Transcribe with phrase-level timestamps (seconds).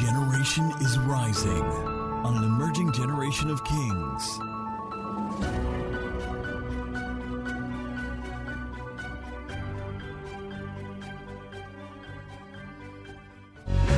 [0.00, 1.62] generation is rising
[2.26, 4.38] on an emerging generation of kings.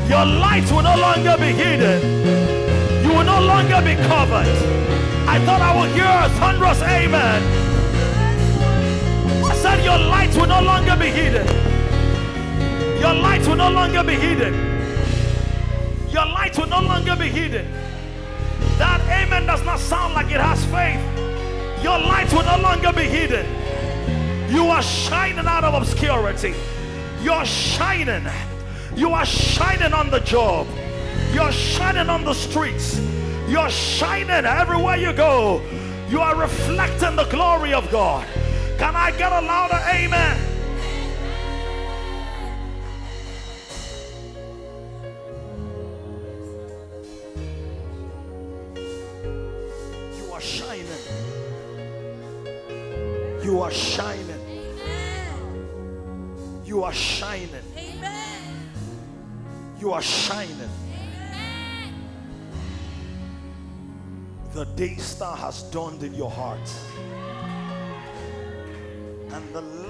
[0.06, 2.02] Your light will no longer be hidden.
[3.02, 4.52] You will no longer be covered.
[5.26, 7.43] I thought I would hear a thunderous amen.
[9.50, 11.46] I said, Your light will no longer be hidden.
[13.00, 14.75] Your light will no longer be hidden.
[16.46, 17.67] Light will no longer be hidden.
[18.79, 21.03] That amen does not sound like it has faith.
[21.82, 23.45] Your light will no longer be hidden.
[24.55, 26.55] You are shining out of obscurity.
[27.21, 28.25] You're shining.
[28.95, 30.69] You are shining on the job.
[31.32, 32.97] You're shining on the streets.
[33.48, 35.61] You're shining everywhere you go.
[36.08, 38.25] You are reflecting the glory of God.
[38.78, 40.45] Can I get a louder amen?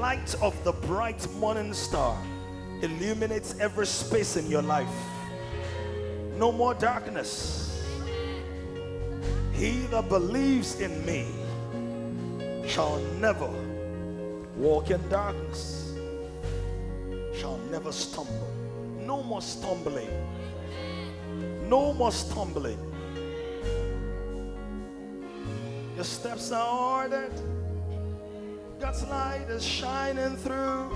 [0.07, 2.17] Light of the bright morning star
[2.81, 4.99] illuminates every space in your life.
[6.39, 7.83] No more darkness.
[9.53, 11.27] He that believes in me
[12.69, 13.51] shall never
[14.57, 15.93] walk in darkness,
[17.35, 18.53] shall never stumble.
[19.01, 20.13] No more stumbling.
[21.69, 22.79] No more stumbling.
[25.97, 27.56] Your steps are ordered.
[28.79, 30.95] God's light is shining through.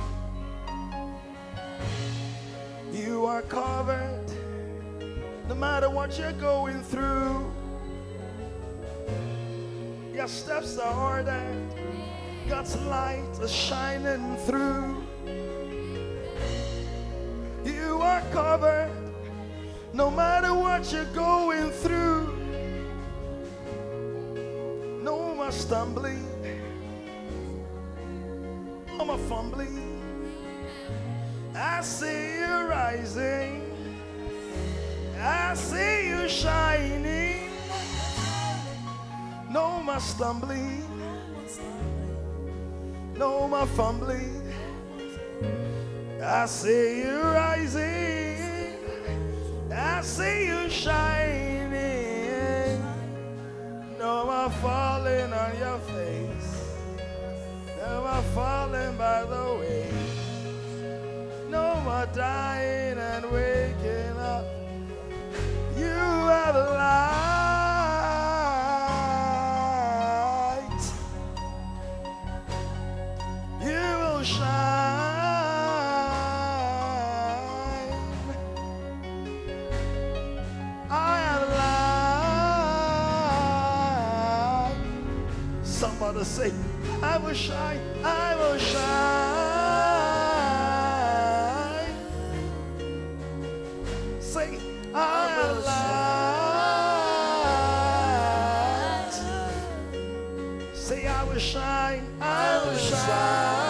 [2.93, 4.27] You are covered
[5.49, 7.51] no matter what you're going through.
[10.13, 11.57] Your steps are ordered.
[12.49, 15.03] God's light is shining through.
[17.65, 18.91] You are covered
[19.95, 22.37] no matter what you're going through.
[25.03, 26.27] No more stumbling.
[29.10, 30.00] More fumbling.
[31.53, 33.66] I see you rising.
[35.19, 37.50] I see you shining.
[39.50, 40.87] No more stumbling.
[43.16, 44.43] No more fumbling.
[46.22, 48.77] I see you rising.
[49.72, 51.81] I see you shining.
[53.98, 56.20] No more falling on your face.
[58.00, 59.93] No more falling by the way.
[61.50, 64.47] No more dying and waking up.
[65.77, 67.10] You have light.
[73.60, 74.49] You will shine.
[80.89, 81.49] I have
[84.71, 85.65] light.
[85.65, 86.53] Somebody say,
[87.03, 88.81] I will shine, I will shine.
[94.21, 94.59] Say,
[94.94, 95.81] I have light.
[100.75, 103.69] Say, I will shine, I will shine.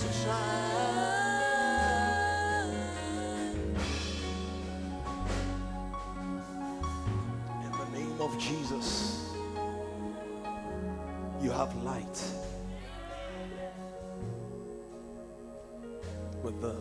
[0.00, 0.67] In
[8.38, 9.34] Jesus,
[11.42, 12.22] you have light.
[16.42, 16.76] With the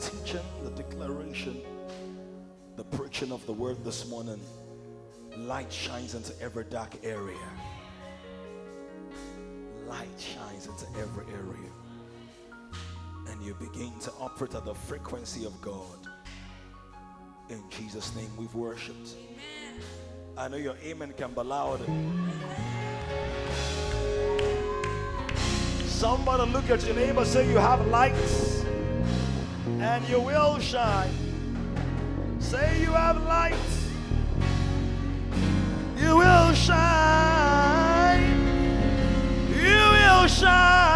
[0.00, 1.60] teaching, the declaration,
[2.76, 4.40] the preaching of the word this morning,
[5.36, 7.36] light shines into every dark area.
[9.86, 11.70] Light shines into every area.
[13.28, 16.08] And you begin to operate at the frequency of God.
[17.50, 19.16] In Jesus' name we've worshipped.
[20.36, 21.80] I know your amen can be loud.
[25.86, 28.64] Somebody look at your neighbor, say you have lights
[29.66, 31.10] and you will shine.
[32.38, 33.90] Say you have lights.
[35.98, 38.22] You will shine.
[39.50, 40.91] You will shine.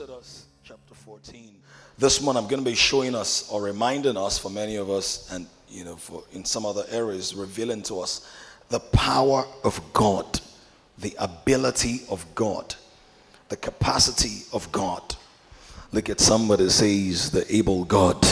[0.00, 1.56] Exodus chapter 14.
[1.98, 5.30] This month I'm going to be showing us or reminding us for many of us
[5.30, 8.26] and you know for in some other areas revealing to us
[8.70, 10.40] the power of God,
[10.96, 12.74] the ability of God,
[13.50, 15.02] the capacity of God.
[15.92, 18.24] Look at somebody says the able God.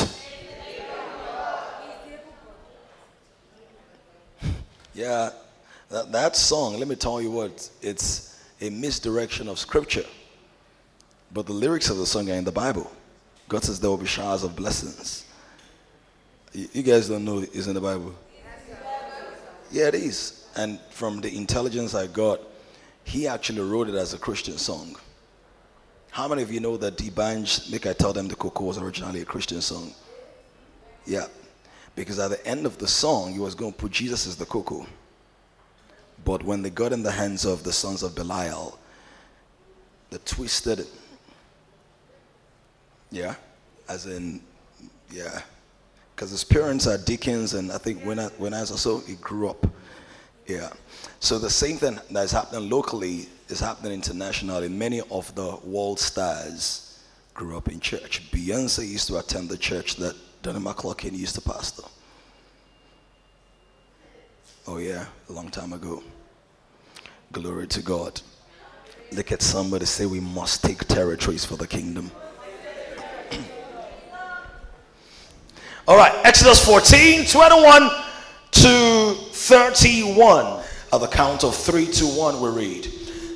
[4.95, 5.33] Yeah,
[5.91, 10.07] that, that song, let me tell you what, it's a misdirection of scripture.
[11.33, 12.91] But the lyrics of the song are in the Bible.
[13.49, 15.27] God says there will be showers of blessings.
[16.53, 18.15] You, guys don't know it's in the Bible?
[19.71, 20.47] Yeah, it is.
[20.57, 22.41] And from the intelligence I got,
[23.05, 24.97] he actually wrote it as a Christian song.
[26.11, 29.21] How many of you know that D'banj, make I tell them the Coco was originally
[29.21, 29.93] a Christian song?
[31.07, 31.27] Yeah.
[31.95, 34.47] Because at the end of the song, he was going to put Jesus as the
[34.47, 34.87] Coco.
[36.25, 38.79] But when they got in the hands of the sons of Belial,
[40.11, 40.89] they twisted it.
[43.11, 43.35] Yeah?
[43.89, 44.43] As in,
[45.11, 45.41] yeah.
[46.15, 49.49] Because his parents are deacons, and I think when I, when I was he grew
[49.49, 49.67] up.
[50.47, 50.71] Yeah.
[51.21, 54.69] So the same thing that is happening locally is happening internationally.
[54.69, 58.31] Many of the world stars grew up in church.
[58.33, 61.85] Beyonce used to attend the church that Donnie McClurkin used to pastor.
[64.67, 66.03] Oh, yeah, a long time ago.
[67.33, 68.21] Glory to God.
[69.13, 72.11] Look at somebody say, We must take territories for the kingdom.
[75.87, 77.91] All right, Exodus 14 21
[78.51, 80.63] to 31.
[80.93, 82.89] At the count of 3 to 1, we read.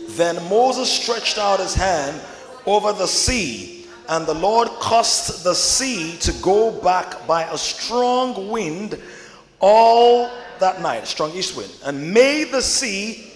[0.09, 2.21] Then Moses stretched out his hand
[2.67, 8.51] over the sea, and the Lord caused the sea to go back by a strong
[8.51, 9.01] wind
[9.61, 10.31] all
[10.61, 13.33] that night, a strong east wind, and made the sea,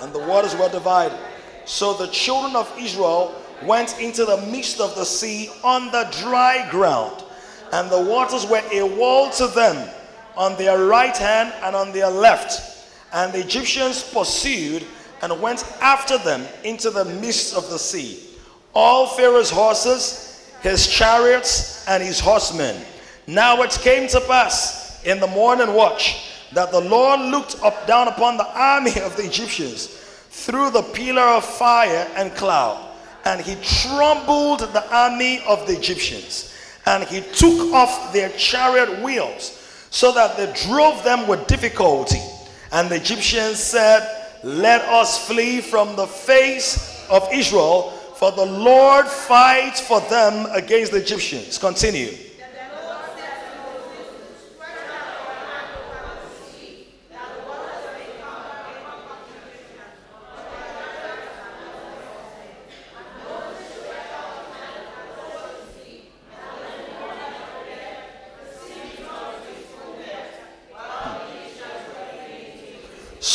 [0.00, 1.18] and the waters were divided.
[1.64, 6.68] So the children of Israel went into the midst of the sea on the dry
[6.70, 7.24] ground,
[7.72, 9.88] and the waters were a wall to them
[10.36, 12.88] on their right hand and on their left.
[13.12, 14.84] And the Egyptians pursued
[15.22, 18.22] and went after them into the midst of the sea.
[18.74, 22.76] All Pharaoh's horses, his chariots, and his horsemen.
[23.26, 28.08] Now it came to pass in the morning watch that the Lord looked up down
[28.08, 29.86] upon the army of the Egyptians
[30.30, 32.83] through the pillar of fire and cloud,
[33.24, 36.54] and he troubled the army of the Egyptians,
[36.86, 39.60] and he took off their chariot wheels
[39.90, 42.20] so that they drove them with difficulty.
[42.72, 44.06] And the Egyptians said,
[44.42, 50.92] Let us flee from the face of Israel, for the Lord fights for them against
[50.92, 51.58] the Egyptians.
[51.58, 52.23] Continue.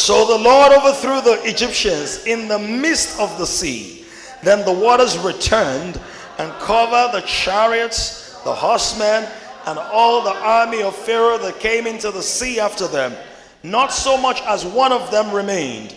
[0.09, 4.05] So the Lord overthrew the Egyptians in the midst of the sea.
[4.41, 6.01] Then the waters returned
[6.39, 9.29] and covered the chariots, the horsemen,
[9.67, 13.13] and all the army of Pharaoh that came into the sea after them.
[13.61, 15.93] Not so much as one of them remained,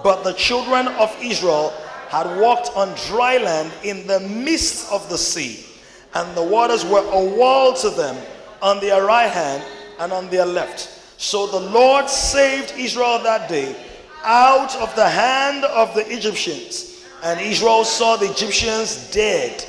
[0.00, 1.74] but the children of Israel
[2.08, 5.66] had walked on dry land in the midst of the sea,
[6.14, 8.16] and the waters were a wall to them
[8.62, 9.64] on their right hand
[9.98, 10.95] and on their left.
[11.18, 13.74] So the Lord saved Israel that day
[14.22, 17.04] out of the hand of the Egyptians.
[17.22, 19.64] And Israel saw the Egyptians dead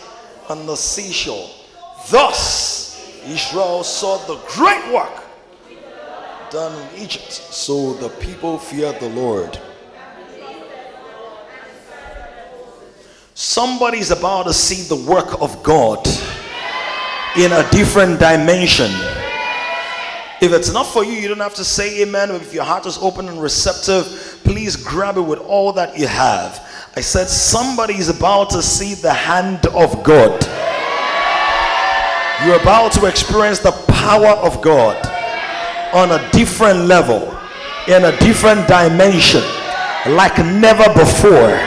[0.49, 1.49] on the seashore.
[2.09, 5.23] Thus, Israel saw the great work
[6.49, 7.31] done in Egypt.
[7.31, 9.59] So the people feared the Lord.
[13.33, 16.07] Somebody's about to see the work of God
[17.37, 18.91] in a different dimension.
[20.39, 22.29] If it's not for you, you don't have to say amen.
[22.31, 26.63] If your heart is open and receptive, please grab it with all that you have.
[26.95, 30.45] I said, somebody is about to see the hand of God.
[32.45, 35.03] You're about to experience the power of God
[35.91, 37.35] on a different level,
[37.87, 39.41] in a different dimension,
[40.05, 41.57] like never before.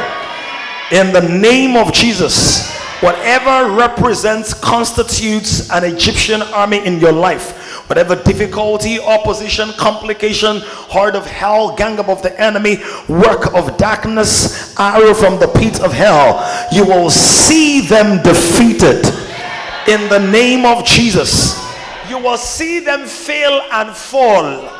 [0.92, 7.56] In the name of Jesus, whatever represents, constitutes an Egyptian army in your life
[7.90, 12.76] whatever difficulty, opposition, complication, heart of hell, gang up of the enemy,
[13.08, 16.38] work of darkness, arrow from the pit of hell,
[16.70, 19.04] you will see them defeated
[19.88, 21.58] in the name of Jesus.
[22.08, 24.70] You will see them fail and fall.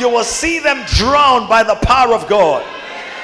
[0.00, 2.66] You will see them drowned by the power of God.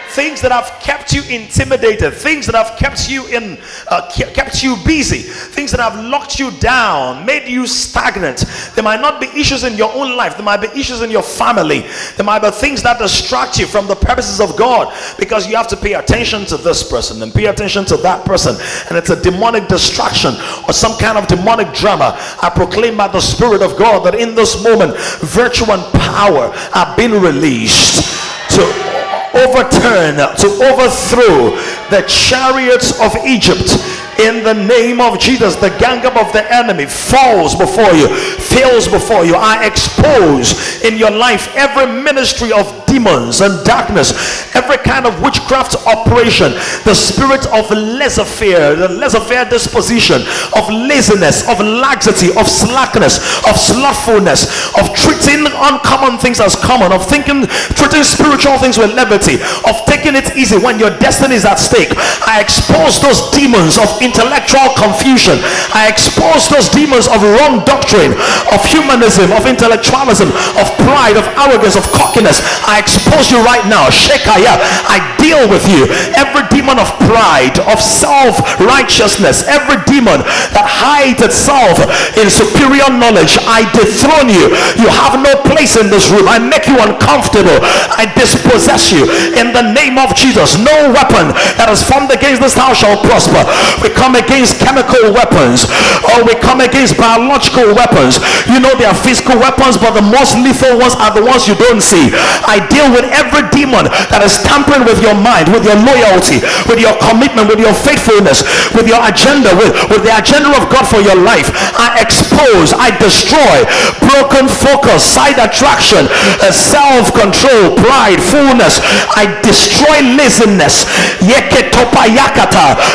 [0.09, 4.77] Things that have kept you intimidated, things that have kept you in, uh, kept you
[4.85, 8.45] busy, things that have locked you down, made you stagnant.
[8.75, 11.23] There might not be issues in your own life, there might be issues in your
[11.23, 11.85] family,
[12.17, 15.69] there might be things that distract you from the purposes of God because you have
[15.69, 18.57] to pay attention to this person and pay attention to that person,
[18.89, 20.35] and it's a demonic distraction
[20.67, 22.17] or some kind of demonic drama.
[22.43, 26.97] I proclaim by the Spirit of God that in this moment, virtue and power are
[26.97, 28.03] being released
[28.51, 28.98] to
[29.35, 31.57] overturn, to overthrow
[31.91, 33.77] the chariots of Egypt
[34.19, 35.57] in the name of Jesus.
[35.57, 39.35] The gang up of the enemy falls before you, fails before you.
[39.35, 44.13] I expose in your life every ministry of demons and darkness,
[44.57, 46.53] every kind of witchcraft operation,
[46.85, 50.23] the spirit of laissez-faire, the laissez-faire disposition,
[50.57, 57.07] of laziness, of laxity, of slackness, of slothfulness, of treating uncommon things as common, of
[57.07, 57.47] thinking,
[57.77, 59.37] treating spiritual things with levity,
[59.69, 61.93] of taking it easy when your destiny is at stake.
[62.27, 65.37] I expose those demons of intellectual confusion.
[65.77, 68.17] I expose those demons of wrong doctrine,
[68.49, 72.41] of humanism, of intellectualism, of pride, of arrogance, of cockiness.
[72.65, 73.93] I expose you right now.
[73.93, 74.57] Shekaya.
[74.89, 75.85] I deal with you.
[76.17, 80.25] Every demon of pride, of self-righteousness, every demon
[80.57, 81.77] that hides itself
[82.17, 84.49] in superior knowledge, I dethrone you.
[84.81, 86.27] You have no place in this room.
[86.27, 87.61] I make you uncomfortable.
[87.93, 89.05] I dispossess you
[89.37, 90.57] in the name of Jesus.
[90.57, 93.43] No weapon that is formed against this house shall prosper.
[93.83, 95.67] We come against chemical weapons
[96.15, 98.23] or we come against biological weapons.
[98.47, 101.59] You know, there are physical weapons, but the most lethal ones are the ones you
[101.59, 102.15] don't see.
[102.47, 106.39] I deal with every demon that is tampering with your mind, with your loyalty,
[106.71, 110.87] with your commitment, with your faithfulness, with your agenda, with, with the agenda of God
[110.87, 111.51] for your life.
[111.75, 113.67] I expose, I destroy
[114.07, 116.07] broken focus, side attraction,
[116.41, 118.79] uh, self control, pride, fullness.
[119.19, 120.87] I destroy laziness.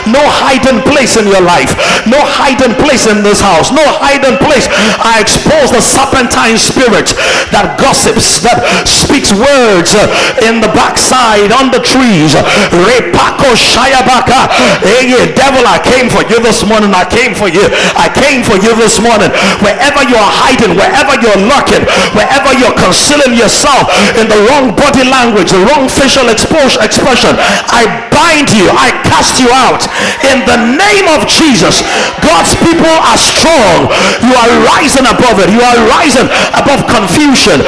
[0.07, 1.73] No hiding place in your life.
[2.05, 3.73] No hiding place in this house.
[3.73, 4.69] No hiding place.
[5.01, 7.09] I expose the serpentine spirit
[7.49, 10.05] that gossips, that speaks words uh,
[10.45, 12.37] in the backside, on the trees.
[12.69, 14.53] Repako Shayabaka.
[14.85, 16.93] Hey, devil, I came for you this morning.
[16.93, 17.65] I came for you.
[17.97, 19.33] I came for you this morning.
[19.65, 21.83] Wherever you are hiding, wherever you're lurking,
[22.13, 27.33] wherever you're concealing yourself in the wrong body language, the wrong facial expression,
[27.73, 28.69] I bind you.
[28.69, 29.83] I cast you out
[30.29, 31.85] in the name of Jesus.
[32.21, 33.89] God's people are strong.
[34.25, 35.49] You are rising above it.
[35.53, 37.61] You are rising above confusion.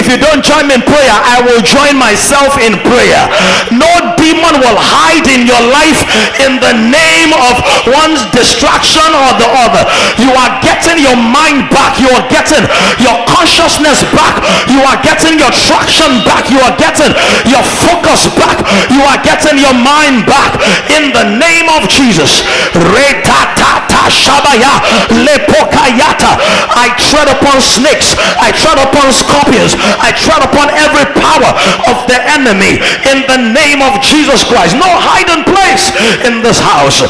[0.00, 3.28] If you don't join me in prayer, I will join myself in prayer.
[3.68, 6.00] No demon will hide in your life
[6.40, 7.54] in the name of
[7.84, 9.84] one's distraction or the other.
[10.16, 12.00] You are getting your mind back.
[12.00, 12.64] You are getting
[12.96, 14.39] your consciousness back.
[14.70, 16.50] You are getting your traction back.
[16.50, 17.12] You are getting
[17.48, 18.60] your focus back.
[18.90, 20.58] You are getting your mind back
[20.92, 22.42] in the name of Jesus.
[26.70, 28.16] I tread upon snakes.
[28.40, 29.74] I tread upon scorpions.
[30.00, 31.50] I tread upon every power
[31.90, 32.80] of the enemy
[33.10, 34.76] in the name of Jesus Christ.
[34.76, 35.92] No hiding place
[36.26, 37.02] in this house.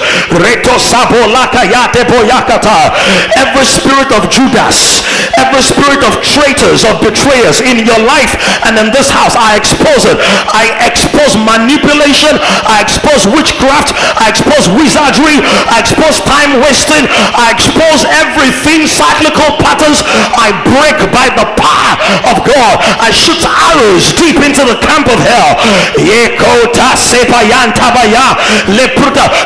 [3.41, 5.03] Every spirit of Judas,
[5.37, 8.33] every spirit of traitors, of betrayers in your life
[8.65, 10.17] and in this house, I expose it.
[10.49, 12.33] I expose manipulation.
[12.65, 13.93] I expose witchcraft.
[14.17, 15.45] I expose wizardry.
[15.69, 17.05] I expose time wasting.
[17.37, 20.01] I expose everything, cyclical patterns.
[20.33, 21.93] I break by the power
[22.33, 22.81] of God.
[22.97, 25.61] I shoot arrows deep into the camp of hell.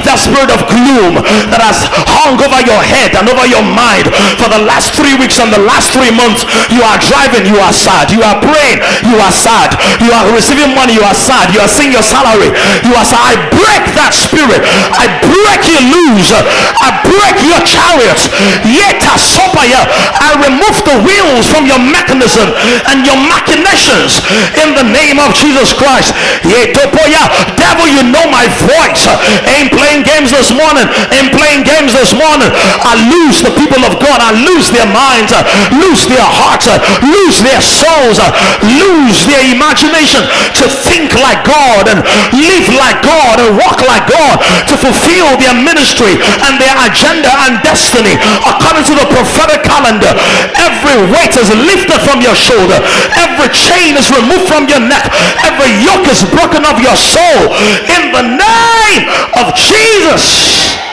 [0.05, 1.17] That spirit of gloom
[1.49, 5.41] that has hung over your head and over your mind for the last three weeks
[5.41, 6.45] and the last three months.
[6.69, 8.11] You are driving, you are sad.
[8.13, 9.77] You are praying, you are sad.
[10.03, 11.55] You are receiving money, you are sad.
[11.55, 12.51] You are seeing your salary,
[12.85, 13.23] you are sad.
[13.25, 14.61] I break that spirit.
[14.93, 16.35] I break you loose.
[16.35, 18.21] I break your chariot.
[18.69, 19.81] Yeta sopaya.
[20.21, 22.53] I remove the wheels from your mechanism
[22.93, 24.21] and your machinations
[24.61, 26.13] in the name of Jesus Christ.
[26.45, 29.09] Devil, you know my voice.
[29.57, 30.85] Ain't playing games this morning.
[31.17, 32.51] Ain't playing games this morning.
[32.85, 34.21] I lose the people of God.
[34.21, 35.33] I lose their minds.
[35.81, 36.69] Lose their hearts.
[37.03, 38.19] Lose their souls.
[38.67, 40.27] Lose their imagination
[40.59, 42.03] to think like God and
[42.35, 47.63] live like God and walk like God to fulfill their ministry and their agenda and
[47.63, 50.11] destiny according to the prophetic calendar.
[50.59, 52.83] Every weight is lifted from your shoulder.
[53.23, 55.07] Every chain is removed from your neck.
[55.47, 57.55] Every yoke is broken off your soul
[57.87, 59.03] in the name
[59.39, 60.84] of Jesus.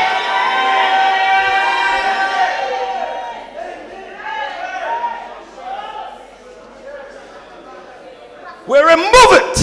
[8.71, 9.57] We remove it.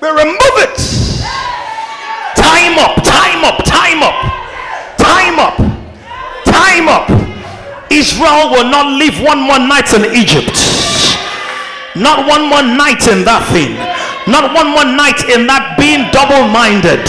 [0.00, 0.78] We remove it.
[2.32, 4.16] Time up, time up, time up,
[4.96, 5.56] time up,
[6.46, 7.92] time up.
[7.92, 10.56] Israel will not live one more night in Egypt.
[11.94, 13.76] Not one more night in that thing.
[14.24, 17.04] Not one more night in that being double minded.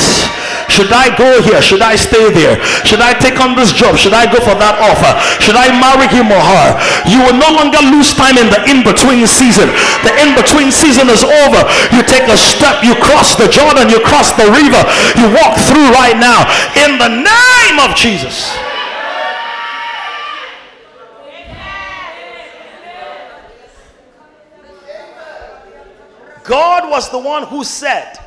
[0.70, 1.62] Should I go here?
[1.62, 2.62] Should I stay there?
[2.86, 3.98] Should I take on this job?
[3.98, 5.12] Should I go for that offer?
[5.42, 6.68] Should I marry him or her?
[7.10, 9.68] You will no longer lose time in the in-between season.
[10.06, 11.62] The in-between season is over.
[11.92, 14.82] You take a step, you cross the Jordan, you cross the river,
[15.18, 16.46] you walk through right now
[16.78, 18.54] in the name of Jesus.
[26.46, 28.19] God was the one who said,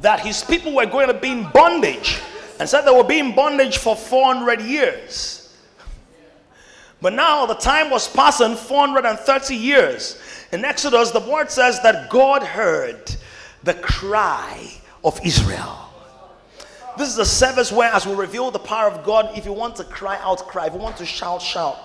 [0.00, 2.20] that his people were going to be in bondage
[2.58, 5.54] and said they will be in bondage for 400 years.
[7.00, 10.20] But now the time was passing 430 years.
[10.52, 13.14] In Exodus, the word says that God heard
[13.62, 14.70] the cry
[15.04, 15.78] of Israel.
[16.96, 19.76] This is a service where, as we reveal the power of God, if you want
[19.76, 20.66] to cry out, cry.
[20.66, 21.76] If you want to shout, shout.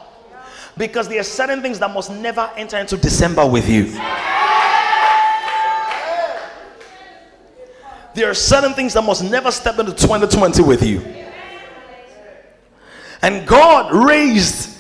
[0.78, 3.88] Because there are certain things that must never enter into December with you.
[8.22, 11.02] There are certain things that must never step into 2020 with you.
[13.24, 14.80] And God raised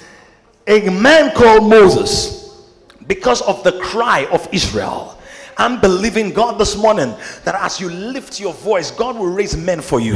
[0.67, 2.67] a man called Moses
[3.07, 5.19] because of the cry of Israel.
[5.57, 9.81] I'm believing God this morning that as you lift your voice, God will raise men
[9.81, 10.13] for you.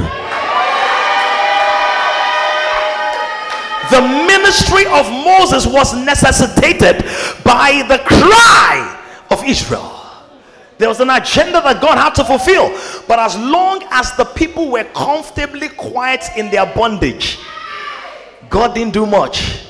[3.89, 7.03] The ministry of Moses was necessitated
[7.43, 9.94] by the cry of Israel.
[10.77, 12.69] There was an agenda that God had to fulfill.
[13.07, 17.39] But as long as the people were comfortably quiet in their bondage,
[18.49, 19.67] God didn't do much.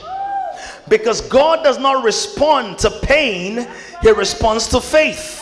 [0.87, 3.67] Because God does not respond to pain,
[4.01, 5.41] He responds to faith.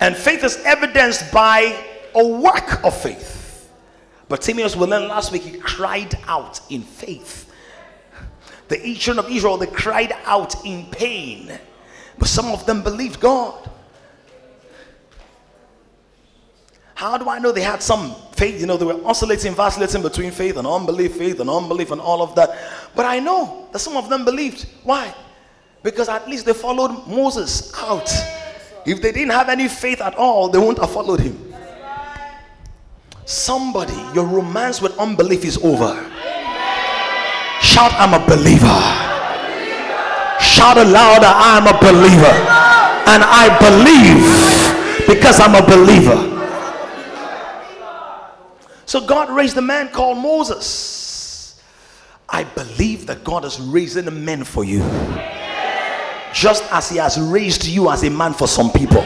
[0.00, 3.70] And faith is evidenced by a work of faith.
[4.28, 7.50] Bartimaeus, we learned last week, he cried out in faith.
[8.68, 11.56] The children of Israel, they cried out in pain.
[12.18, 13.70] But some of them believed God.
[16.96, 18.58] How do I know they had some faith?
[18.58, 22.22] You know, they were oscillating, vacillating between faith and unbelief, faith and unbelief, and all
[22.22, 22.56] of that.
[22.94, 24.66] But I know that some of them believed.
[24.82, 25.14] Why?
[25.82, 28.10] Because at least they followed Moses out.
[28.86, 31.54] If they didn't have any faith at all, they wouldn't have followed him.
[33.26, 35.92] Somebody, your romance with unbelief is over.
[37.60, 38.80] Shout, I'm a believer.
[40.40, 42.36] Shout louder, I'm a believer.
[43.12, 46.35] And I believe because I'm a believer.
[48.96, 51.60] So God raised a man called Moses.
[52.30, 54.78] I believe that God is raising a man for you.
[56.32, 59.02] Just as he has raised you as a man for some people.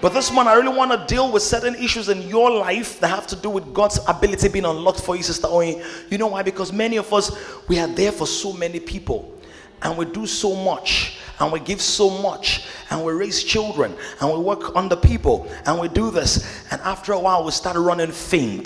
[0.00, 3.08] But this one, I really want to deal with certain issues in your life that
[3.08, 5.82] have to do with God's ability being unlocked for you, Sister Owen.
[6.08, 6.42] You know why?
[6.42, 7.36] Because many of us,
[7.68, 9.38] we are there for so many people
[9.82, 14.32] and we do so much and we give so much and we raise children and
[14.32, 16.64] we work on the people and we do this.
[16.70, 18.64] And after a while we start running faint.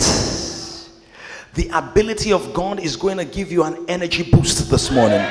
[1.53, 5.21] The ability of god is going to give you an energy boost this morning.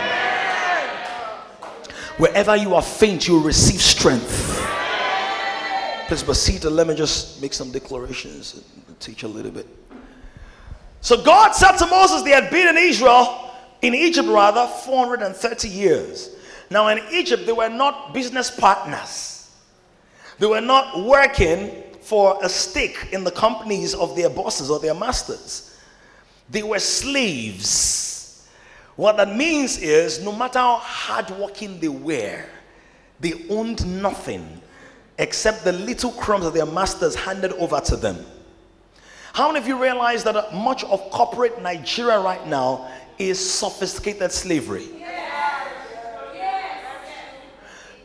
[2.18, 4.58] Wherever you are faint you receive strength.
[6.08, 9.66] Please proceed let me just make some declarations and teach a little bit.
[11.00, 13.50] So god said to moses they had been in israel
[13.82, 16.36] in Egypt, rather, 430 years.
[16.70, 19.50] Now, in Egypt, they were not business partners,
[20.38, 24.94] they were not working for a stake in the companies of their bosses or their
[24.94, 25.78] masters.
[26.48, 28.48] They were slaves.
[28.96, 32.44] What that means is no matter how hardworking they were,
[33.20, 34.60] they owned nothing
[35.18, 38.24] except the little crumbs that their masters handed over to them.
[39.32, 44.88] How many of you realize that much of corporate Nigeria right now is sophisticated slavery.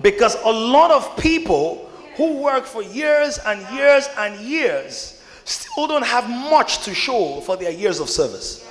[0.02, 6.06] Because a lot of people who work for years and years and years still don't
[6.06, 8.68] have much to show for their years of service.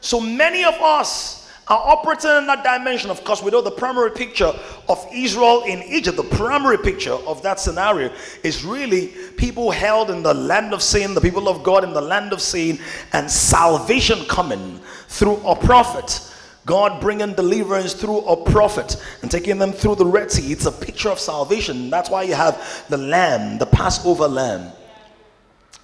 [0.00, 3.10] So many of us are operating in that dimension.
[3.10, 4.52] Of course, we know the primary picture
[4.88, 10.22] of Israel in Egypt, the primary picture of that scenario is really people held in
[10.22, 12.78] the land of sin, the people of God in the land of sin,
[13.12, 16.26] and salvation coming through a prophet.
[16.66, 20.52] God bringing deliverance through a prophet and taking them through the Red Sea.
[20.52, 21.90] It's a picture of salvation.
[21.90, 24.70] That's why you have the Lamb, the Passover Lamb,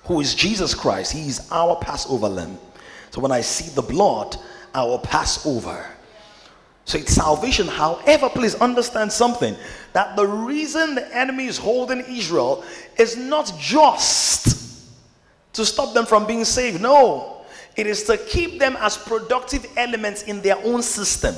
[0.04, 1.12] who is Jesus Christ.
[1.12, 2.58] He is our Passover Lamb.
[3.10, 4.36] So when I see the blood,
[4.74, 5.86] I will pass over.
[6.84, 7.66] So it's salvation.
[7.66, 9.56] However, please understand something
[9.92, 12.62] that the reason the enemy is holding Israel
[12.96, 14.86] is not just
[15.54, 16.80] to stop them from being saved.
[16.80, 17.35] No,
[17.76, 21.34] it is to keep them as productive elements in their own system.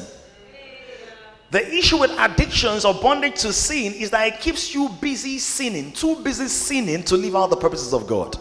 [1.51, 5.93] The issue with addictions or bondage to sin is that it keeps you busy sinning,
[5.93, 8.37] too busy sinning to live out the purposes of God.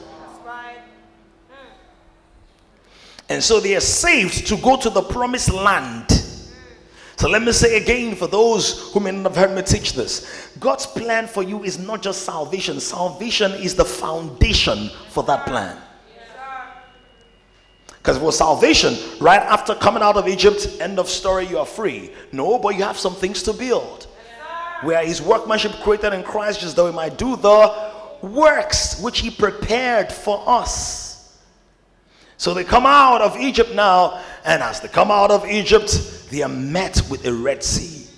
[3.30, 6.18] And so they are saved to go to the promised land
[7.18, 10.56] so let me say again for those who may not have heard me teach this
[10.60, 15.78] God's plan for you is not just salvation, salvation is the foundation for that plan.
[18.08, 22.10] Because for salvation, right after coming out of Egypt, end of story, you are free.
[22.32, 24.08] No, but you have some things to build.
[24.82, 27.92] Where his workmanship created in Christ, just though he might do the
[28.22, 31.38] works which he prepared for us.
[32.38, 36.44] So they come out of Egypt now, and as they come out of Egypt, they
[36.44, 38.10] are met with a Red Sea.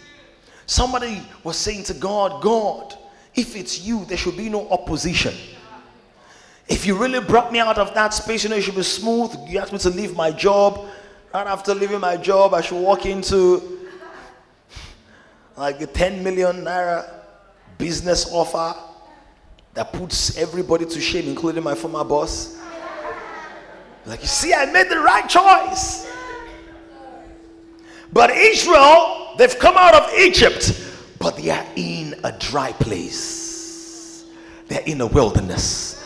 [0.68, 2.96] Somebody was saying to God, God,
[3.34, 5.34] if it's you, there should be no opposition.
[6.70, 9.36] If you really brought me out of that space, you know, it should be smooth.
[9.48, 10.88] You asked me to leave my job.
[11.34, 13.80] Right after leaving my job, I should walk into
[15.58, 17.12] like a 10 million naira
[17.78, 18.76] business offer
[19.74, 22.58] that puts everybody to shame, including my former boss.
[24.06, 26.10] Like, you see, I made the right choice.
[28.12, 30.74] But Israel, they've come out of Egypt,
[31.20, 34.26] but they are in a dry place.
[34.68, 35.99] They're in a wilderness.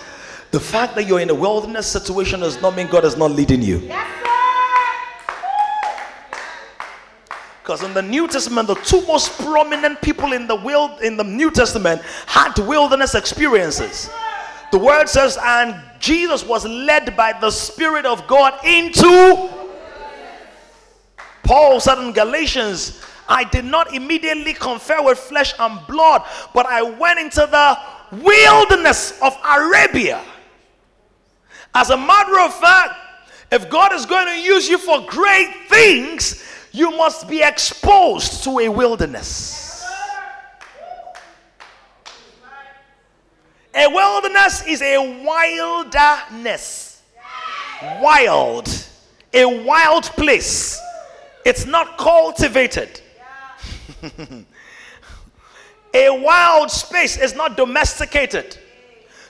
[0.53, 3.63] The fact that you're in a wilderness situation does not mean God is not leading
[3.63, 3.79] you.
[7.63, 11.23] Because in the New Testament, the two most prominent people in the world in the
[11.23, 14.11] New Testament had wilderness experiences.
[14.71, 19.49] The word says, and Jesus was led by the Spirit of God into
[21.41, 26.21] Paul said in Galatians, I did not immediately confer with flesh and blood,
[26.53, 30.23] but I went into the wilderness of Arabia.
[31.75, 32.95] As a matter of fact,
[33.51, 38.59] if God is going to use you for great things, you must be exposed to
[38.59, 39.83] a wilderness.
[43.75, 47.01] A wilderness is a wilderness.
[48.01, 48.69] Wild.
[49.33, 50.79] A wild place
[51.45, 53.01] it's not cultivated.
[55.93, 58.57] a wild space is not domesticated.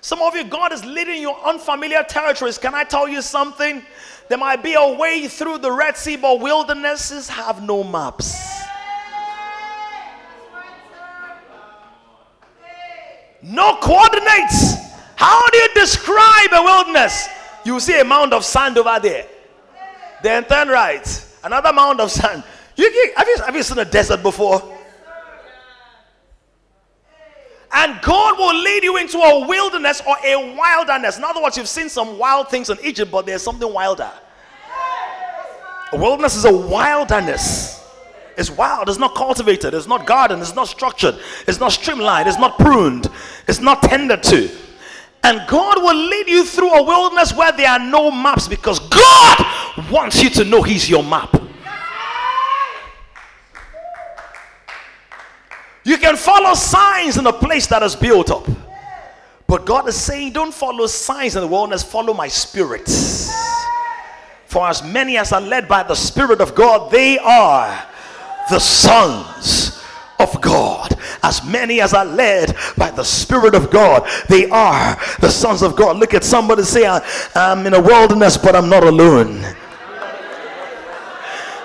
[0.03, 2.57] Some of you, God is leading you unfamiliar territories.
[2.57, 3.81] Can I tell you something?
[4.27, 8.61] There might be a way through the Red Sea, but wildernesses have no maps.
[13.41, 14.75] No coordinates.
[15.15, 17.29] How do you describe a wilderness?
[17.63, 19.25] You see a mound of sand over there.
[20.21, 22.43] Then turn right another mound of sand.
[22.75, 24.61] You, have, you, have you seen a desert before?
[27.73, 31.17] And God will lead you into a wilderness or a wilderness.
[31.17, 34.11] In other words, you've seen some wild things in Egypt, but there's something wilder.
[35.91, 37.83] A wilderness is a wilderness.
[38.35, 42.39] It's wild, it's not cultivated, it's not garden, it's not structured, it's not streamlined, it's
[42.39, 43.07] not pruned,
[43.47, 44.49] it's not tended to.
[45.23, 49.91] And God will lead you through a wilderness where there are no maps because God
[49.91, 51.42] wants you to know He's your map.
[55.85, 58.47] You can follow signs in a place that is built up.
[59.47, 62.89] But God is saying, don't follow signs in the wilderness, follow my spirit.
[64.45, 67.85] For as many as are led by the Spirit of God, they are
[68.49, 69.83] the sons
[70.19, 70.95] of God.
[71.23, 75.75] As many as are led by the Spirit of God, they are the sons of
[75.75, 75.97] God.
[75.97, 76.85] Look at somebody say,
[77.35, 79.43] I'm in a wilderness, but I'm not alone.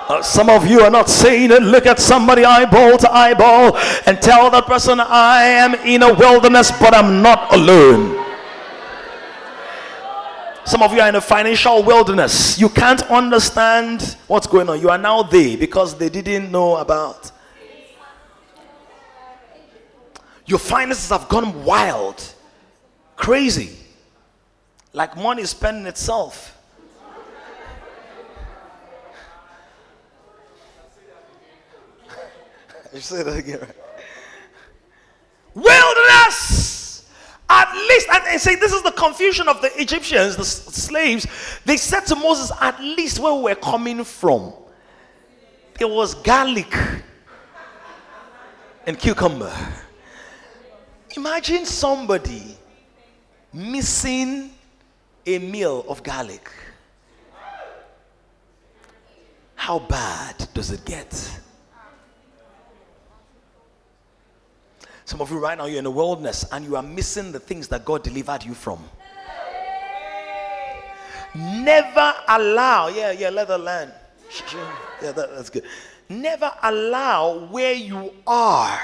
[0.09, 1.63] Uh, some of you are not saying it.
[1.63, 6.71] Look at somebody eyeball to eyeball and tell that person, I am in a wilderness,
[6.71, 8.25] but I'm not alone.
[10.65, 12.59] Some of you are in a financial wilderness.
[12.59, 14.81] You can't understand what's going on.
[14.81, 17.33] You are now there because they didn't know about
[20.49, 22.25] Your finances have gone wild,
[23.17, 23.77] crazy,
[24.95, 26.58] like money spending itself.
[32.95, 33.77] you say that again, right?
[35.55, 37.07] Wilderness!
[37.51, 41.27] At least, and they say this is the confusion of the Egyptians, the slaves.
[41.65, 44.53] They said to Moses, at least where we're coming from,
[45.79, 46.75] there was garlic
[48.87, 49.53] and cucumber.
[51.17, 52.57] Imagine somebody
[53.53, 54.51] missing
[55.25, 56.51] a meal of garlic.
[59.55, 61.41] How bad does it get?
[65.09, 67.67] Some of you right now, you're in the wilderness and you are missing the things
[67.69, 68.85] that God delivered you from.
[71.35, 73.91] Never allow, yeah, yeah, let the land.
[75.03, 75.65] Yeah, that, that's good.
[76.11, 78.79] Never allow where you are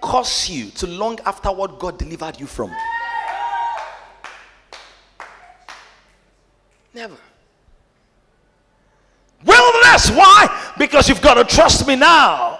[0.00, 2.72] cause you to long after what God delivered you from.
[6.94, 7.18] Never.
[9.44, 10.72] Wilderness, why?
[10.78, 12.57] Because you've got to trust me now.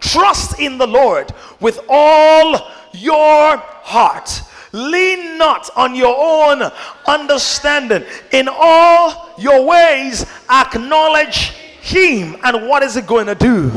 [0.00, 4.42] Trust in the Lord with all your heart.
[4.72, 6.70] Lean not on your own
[7.06, 8.04] understanding.
[8.32, 12.36] In all your ways, acknowledge Him.
[12.44, 13.72] And what is He going to do?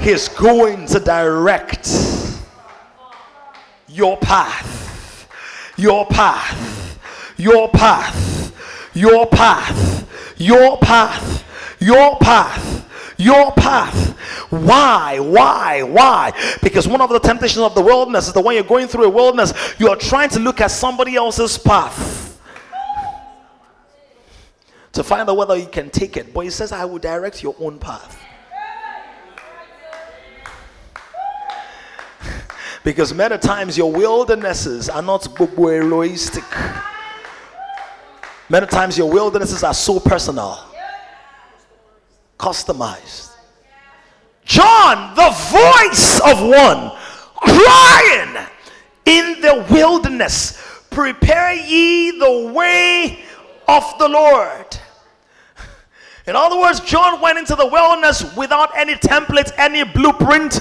[0.00, 1.88] He's going to direct
[3.88, 4.78] your path.
[5.76, 6.98] Your path.
[7.36, 8.94] Your path.
[8.94, 10.38] Your path.
[10.38, 10.78] Your path.
[10.78, 11.42] Your path
[11.82, 12.88] your path.
[14.50, 15.18] Why?
[15.18, 15.82] Why?
[15.82, 16.58] Why?
[16.62, 19.10] Because one of the temptations of the wilderness is that when you're going through a
[19.10, 22.40] wilderness, you are trying to look at somebody else's path
[24.92, 26.34] to find out whether you can take it.
[26.34, 28.18] But he says, I will direct your own path.
[32.84, 36.44] because many times your wildernesses are not egoistic.
[38.48, 40.71] Many times your wildernesses are so personal
[42.42, 43.30] customized.
[44.44, 46.90] John, the voice of one,
[47.36, 48.46] crying
[49.06, 53.20] in the wilderness, prepare ye the way
[53.68, 54.66] of the Lord.
[56.26, 60.60] In other words, John went into the wilderness without any template, any blueprint,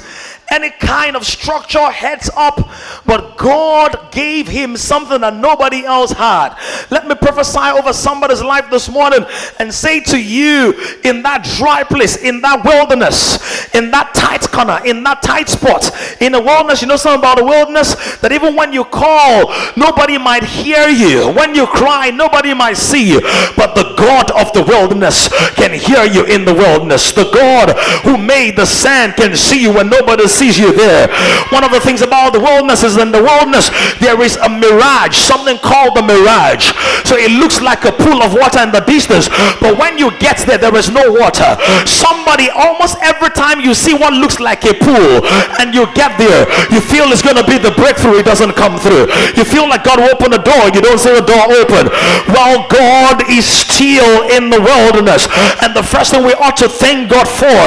[0.51, 2.69] any kind of structure heads up,
[3.05, 6.55] but God gave him something that nobody else had.
[6.91, 9.25] Let me prophesy over somebody's life this morning
[9.59, 13.39] and say to you in that dry place, in that wilderness,
[13.73, 15.89] in that tight corner, in that tight spot,
[16.21, 17.95] in the wilderness, you know something about the wilderness?
[18.19, 21.31] That even when you call, nobody might hear you.
[21.31, 23.21] When you cry, nobody might see you.
[23.55, 27.13] But the God of the wilderness can hear you in the wilderness.
[27.13, 27.71] The God
[28.03, 31.05] who made the sand can see you when nobody sees sees you there.
[31.53, 33.69] One of the things about the wilderness is in the wilderness
[34.01, 36.73] there is a mirage, something called the mirage.
[37.05, 39.29] So it looks like a pool of water in the distance,
[39.61, 41.53] but when you get there, there is no water.
[41.85, 45.21] Somebody almost every time you see what looks like a pool
[45.61, 48.81] and you get there, you feel it's going to be the breakthrough, it doesn't come
[48.81, 49.11] through.
[49.37, 51.93] You feel like God will open the door, you don't see the door open.
[52.33, 55.29] Well, God is still in the wilderness,
[55.61, 57.59] and the first thing we ought to thank God for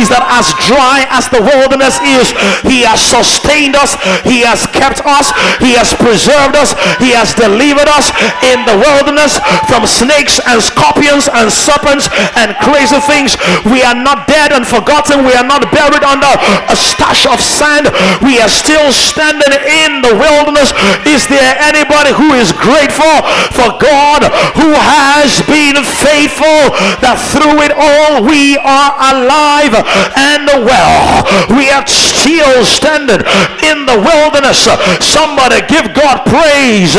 [0.00, 2.21] is that as dry as the wilderness is,
[2.68, 3.98] he has sustained us.
[4.22, 5.34] He has kept us.
[5.58, 6.76] He has preserved us.
[7.02, 8.14] He has delivered us
[8.46, 12.06] in the wilderness from snakes and scorpions and serpents
[12.38, 13.34] and crazy things.
[13.66, 15.24] We are not dead and forgotten.
[15.26, 16.32] We are not buried under
[16.68, 17.90] a stash of sand.
[18.22, 20.72] We are still standing in the wilderness.
[21.06, 23.24] Is there anybody who is grateful
[23.56, 24.26] for God
[24.58, 29.74] who has been faithful that through it all we are alive
[30.16, 31.24] and well?
[31.56, 33.22] We are still standing
[33.62, 34.66] in the wilderness.
[34.98, 36.98] Somebody give God praise.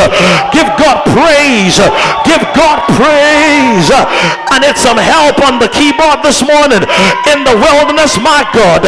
[0.56, 1.78] Give God praise.
[2.24, 3.90] Give God praise.
[3.92, 6.86] I need some help on the keyboard this morning
[7.34, 8.16] in the wilderness.
[8.22, 8.86] My God.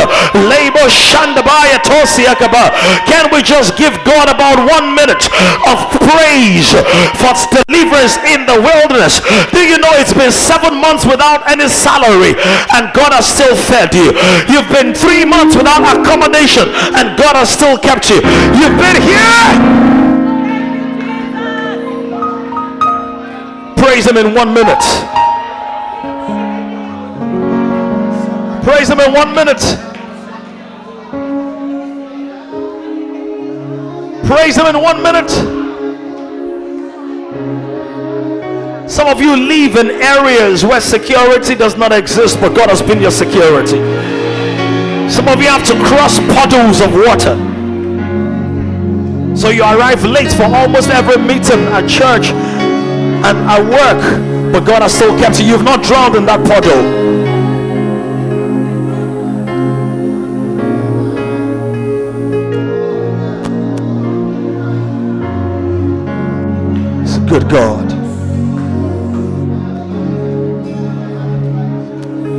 [0.47, 2.71] Labor Shandabaya Tosiakaba.
[3.09, 5.25] Can we just give God about one minute
[5.67, 6.71] of praise
[7.19, 7.33] for
[7.65, 9.19] deliverance in the wilderness?
[9.51, 12.37] Do you know it's been seven months without any salary
[12.77, 14.13] and God has still fed you?
[14.47, 18.21] You've been three months without a accommodation and God has still kept you.
[18.53, 19.85] You've been here.
[23.75, 24.83] Praise Him in one minute.
[28.63, 29.61] Praise Him in one minute.
[34.25, 35.29] Praise Him in one minute.
[38.89, 43.01] Some of you live in areas where security does not exist, but God has been
[43.01, 44.14] your security.
[45.09, 47.35] Some of you have to cross puddles of water.
[49.35, 54.81] So you arrive late for almost every meeting at church and at work, but God
[54.81, 55.45] has still kept you.
[55.45, 57.05] You've not drowned in that puddle.
[67.01, 67.91] It's a good God.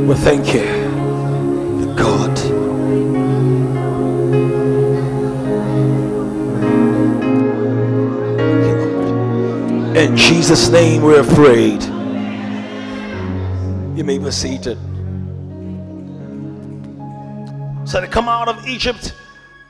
[0.07, 0.76] We thank you.
[9.97, 11.81] In Jesus' name we're afraid.
[13.97, 14.77] You may be seated.
[17.87, 19.15] So they come out of Egypt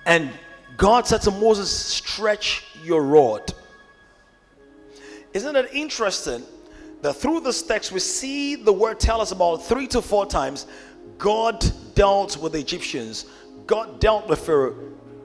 [0.05, 0.29] And
[0.75, 3.53] God said to Moses, Stretch your rod.
[5.33, 6.43] Isn't it interesting
[7.01, 10.67] that through this text we see the word tell us about three to four times
[11.17, 13.27] God dealt with the Egyptians,
[13.65, 14.75] God dealt with Pharaoh.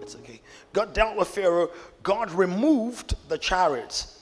[0.00, 0.40] It's okay.
[0.72, 1.70] God dealt with Pharaoh,
[2.04, 4.21] God removed the chariots.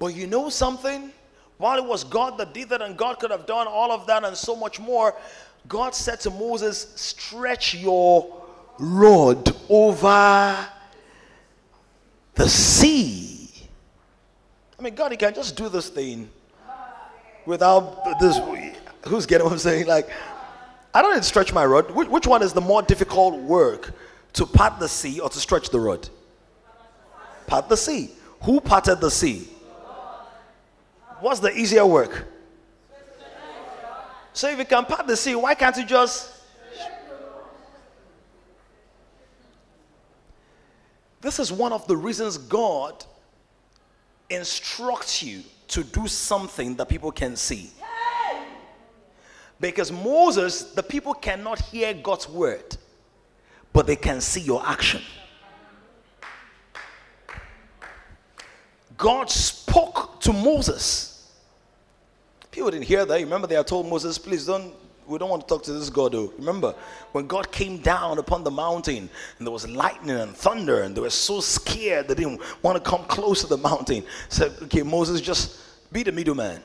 [0.00, 1.12] But you know something?
[1.58, 4.24] While it was God that did that, and God could have done all of that
[4.24, 5.14] and so much more,
[5.68, 8.42] God said to Moses, Stretch your
[8.78, 10.56] rod over
[12.34, 13.50] the sea.
[14.78, 16.30] I mean, God, He can just do this thing
[17.44, 18.40] without this.
[19.06, 19.86] Who's getting what I'm saying?
[19.86, 20.08] Like,
[20.94, 21.90] I don't need to stretch my rod.
[21.90, 23.92] Which, which one is the more difficult work?
[24.34, 26.08] To part the sea or to stretch the rod?
[27.46, 28.12] Part the sea.
[28.44, 29.48] Who parted the sea?
[31.20, 32.26] What's the easier work?
[34.32, 36.32] So if you can part the sea, why can't you just?
[41.20, 43.04] This is one of the reasons God
[44.30, 47.70] instructs you to do something that people can see.
[49.60, 52.76] Because Moses, the people cannot hear God's word,
[53.74, 55.02] but they can see your action.
[58.96, 61.09] God spoke to Moses
[62.50, 63.20] People didn't hear that.
[63.20, 64.74] Remember, they had told Moses, please don't,
[65.06, 66.12] we don't want to talk to this God.
[66.12, 66.32] Though.
[66.38, 66.74] Remember,
[67.12, 69.08] when God came down upon the mountain
[69.38, 72.90] and there was lightning and thunder and they were so scared they didn't want to
[72.90, 74.04] come close to the mountain.
[74.28, 75.58] Said, okay, Moses, just
[75.92, 76.60] be the middleman.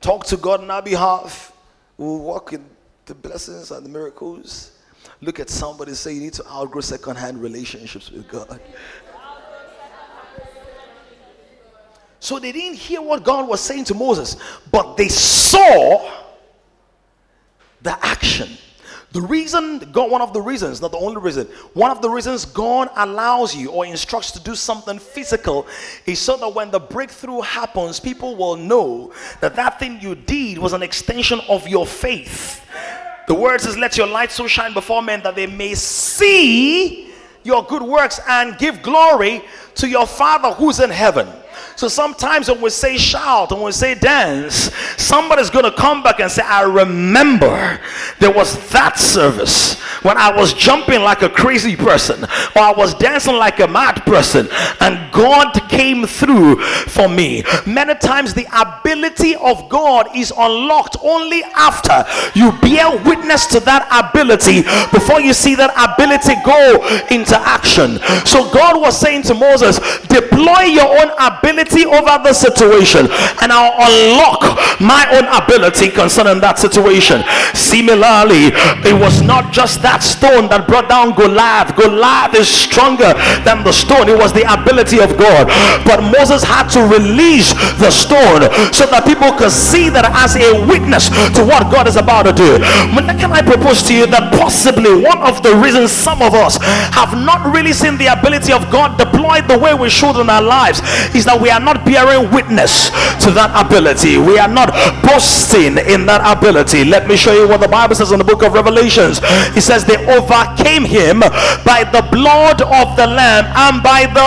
[0.00, 1.52] Talk to God on our behalf.
[1.96, 2.64] We'll walk in
[3.06, 4.72] the blessings and the miracles.
[5.20, 8.60] Look at somebody say you need to outgrow second-hand relationships with God.
[12.20, 14.36] So they didn't hear what God was saying to Moses,
[14.70, 16.10] but they saw
[17.82, 18.48] the action.
[19.12, 22.44] The reason, God, one of the reasons, not the only reason, one of the reasons
[22.44, 25.66] God allows you or instructs to do something physical
[26.04, 30.58] is so that when the breakthrough happens, people will know that that thing you did
[30.58, 32.66] was an extension of your faith.
[33.28, 37.64] The word says, Let your light so shine before men that they may see your
[37.64, 39.42] good works and give glory
[39.76, 41.28] to your Father who's in heaven.
[41.76, 46.20] So sometimes when we say shout and we say dance, somebody's going to come back
[46.20, 47.80] and say, I remember
[48.18, 52.94] there was that service when I was jumping like a crazy person or I was
[52.94, 54.48] dancing like a mad person
[54.80, 57.44] and God came through for me.
[57.66, 63.86] Many times the ability of God is unlocked only after you bear witness to that
[63.90, 66.82] ability before you see that ability go
[67.14, 67.98] into action.
[68.26, 73.08] So God was saying to Moses, deploy your own ability ability over the situation
[73.40, 77.24] and I'll unlock my own ability concerning that situation.
[77.54, 78.52] Similarly,
[78.84, 81.74] it was not just that stone that brought down Goliath.
[81.74, 83.16] Goliath is stronger
[83.48, 85.48] than the stone, it was the ability of God.
[85.88, 90.52] But Moses had to release the stone so that people could see that as a
[90.68, 92.60] witness to what God is about to do.
[93.18, 96.56] Can I propose to you that possibly one of the reasons some of us
[96.94, 100.42] have not really seen the ability of God deployed the way we should in our
[100.42, 100.80] lives
[101.14, 102.90] is that we are not bearing witness
[103.24, 104.18] to that ability.
[104.18, 104.72] We are not
[105.02, 106.84] boasting in that ability.
[106.84, 109.20] Let me show you what the Bible says in the book of Revelations.
[109.56, 111.20] It says they overcame him
[111.64, 114.26] by the blood of the Lamb and by the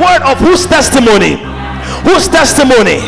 [0.00, 1.40] word of whose testimony?
[2.04, 3.00] Whose testimony?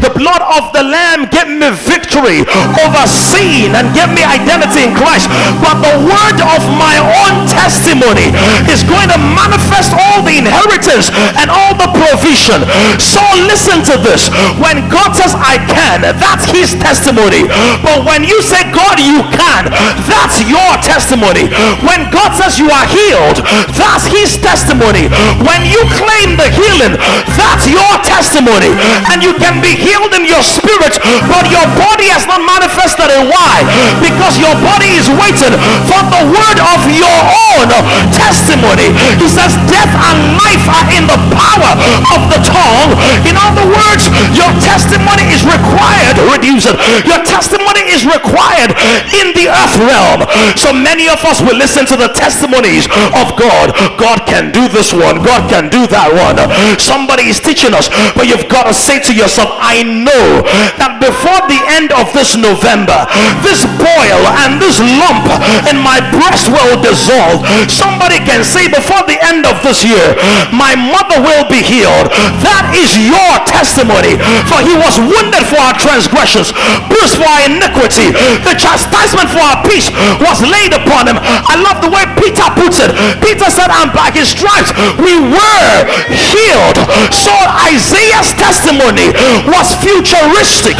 [0.00, 2.42] The blood of the Lamb gave me victory
[2.80, 5.28] over sin and gave me identity in Christ.
[5.60, 8.32] But the word of my own testimony
[8.72, 12.64] is going to manifest all the inheritance and all the provision.
[12.96, 14.32] So listen to this.
[14.56, 17.44] When God says I can, that's his testimony.
[17.84, 19.68] But when you say God you can,
[20.08, 21.52] that's your testimony.
[21.84, 23.44] When God says you are healed,
[23.76, 25.12] that's his testimony.
[25.44, 26.96] When you claim the healing,
[27.36, 28.72] that's your testimony.
[29.12, 30.94] And you can be healed healed in your spirit,
[31.26, 33.22] but your body has not manifested it.
[33.26, 33.66] Why?
[33.98, 35.54] Because your body is waiting
[35.90, 37.18] for the word of your
[37.50, 37.66] own
[38.14, 38.94] testimony.
[39.18, 41.72] He says, Death and life are in the power
[42.14, 42.92] of the tongue.
[43.26, 44.06] In other words,
[44.38, 46.16] your testimony is required.
[46.30, 46.78] Reduce it.
[47.02, 48.70] Your testimony is required
[49.10, 50.22] in the earth realm.
[50.54, 52.86] So many of us will listen to the testimonies
[53.18, 53.74] of God.
[53.98, 55.22] God can do this one.
[55.26, 56.38] God can do that one.
[56.78, 60.44] Somebody is teaching us, but you've got to say to yourself, I I know
[60.76, 63.08] that before the end of this November,
[63.40, 65.24] this boil and this lump
[65.72, 67.40] in my breast will dissolve.
[67.64, 70.20] Somebody can say before the end of this year,
[70.52, 72.12] my mother will be healed.
[72.44, 74.20] That is your testimony.
[74.52, 76.52] For he was wounded for our transgressions,
[76.92, 78.12] bruised for our iniquity.
[78.44, 79.88] The chastisement for our peace
[80.20, 81.16] was laid upon him.
[81.24, 82.92] I love the way Peter puts it.
[83.24, 85.72] Peter said, I'm by his stripes we were
[86.12, 86.76] healed.
[87.16, 87.32] So
[87.72, 89.16] Isaiah's testimony
[89.48, 90.76] was futuristic,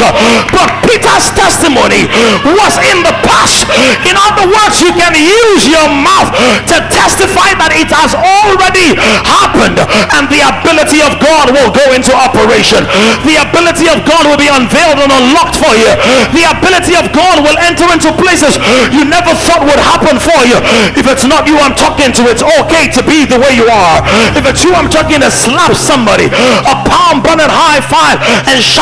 [0.51, 2.07] but Peter's testimony
[2.43, 3.67] was in the past.
[4.07, 6.31] In other words, you can use your mouth
[6.67, 8.95] to testify that it has already
[9.27, 9.79] happened
[10.15, 12.83] and the ability of God will go into operation.
[13.27, 15.91] The ability of God will be unveiled and unlocked for you.
[16.33, 18.57] The ability of God will enter into places
[18.91, 20.57] you never thought would happen for you.
[20.97, 24.01] If it's not you I'm talking to, it's okay to be the way you are.
[24.33, 28.17] If it's you I'm talking to, slap somebody, a palm bun high five,
[28.47, 28.80] and shout,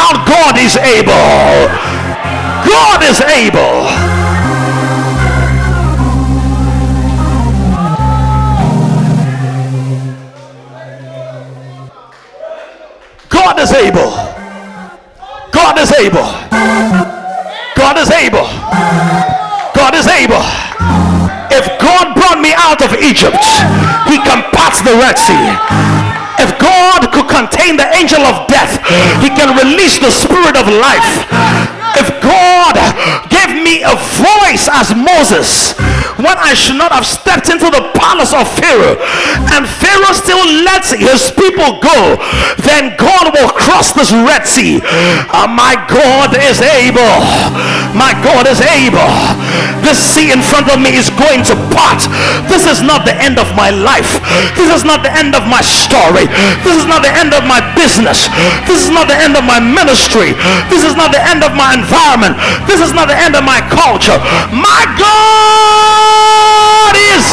[0.49, 1.67] God is able.
[2.65, 3.85] God is able.
[13.29, 14.11] God is able.
[15.51, 16.29] God is able.
[17.75, 18.47] God is able.
[19.75, 20.43] God is able.
[21.51, 23.43] If God brought me out of Egypt,
[24.07, 26.08] He can part the Red Sea.
[26.39, 28.79] If God could contain the angel of death,
[29.21, 31.27] He can release the spirit of life.
[31.99, 32.75] If God
[33.29, 35.75] gave me a voice as Moses
[36.17, 38.99] when I should not have stepped into the palace of Pharaoh
[39.55, 42.19] and Pharaoh still lets his people go,
[42.63, 44.81] then God will cross this Red Sea.
[44.83, 47.17] Uh, my God is able.
[47.95, 49.09] My God is able.
[49.81, 52.03] This sea in front of me is going to part.
[52.47, 54.19] This is not the end of my life.
[54.55, 56.27] This is not the end of my story.
[56.63, 58.27] This is not the end of my business.
[58.67, 60.35] This is not the end of my ministry.
[60.69, 62.37] This is not the end of my environment.
[62.67, 64.19] This is not the end of my culture.
[64.53, 65.88] My God
[66.95, 67.25] is.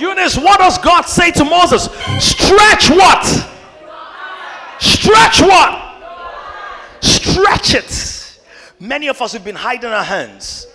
[0.00, 1.84] Eunice, what does God say to Moses?
[2.18, 3.24] Stretch what?
[4.80, 5.78] Stretch what?
[7.00, 8.40] Stretch it.
[8.80, 10.66] Many of us have been hiding our hands,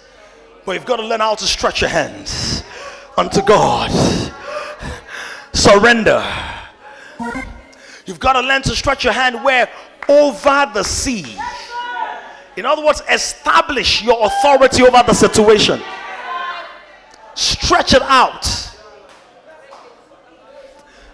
[0.66, 2.64] but you've got to learn how to stretch your hands
[3.18, 3.92] unto God.
[5.54, 6.24] Surrender.
[8.06, 9.70] You've got to learn to stretch your hand where?
[10.08, 11.38] Over the sea.
[12.58, 15.80] In other words, establish your authority over the situation.
[17.36, 18.44] Stretch it out.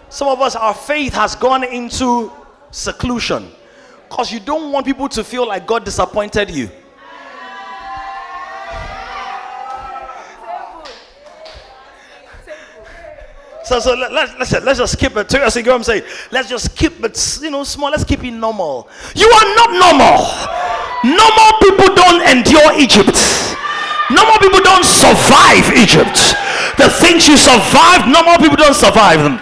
[0.08, 2.32] Some of us, our faith has gone into
[2.70, 3.50] seclusion
[4.08, 6.70] because you don't want people to feel like God disappointed you.
[13.64, 15.28] So, so let, let, let's, let's just keep it.
[15.28, 17.90] To us, I'm saying, let's just keep it, you know, small.
[17.90, 18.88] Let's keep it normal.
[19.14, 20.73] You are not normal.
[21.04, 23.12] Normal people don't endure Egypt.
[24.08, 26.16] Normal people don't survive Egypt.
[26.80, 29.36] The things you survived, normal people don't survive them.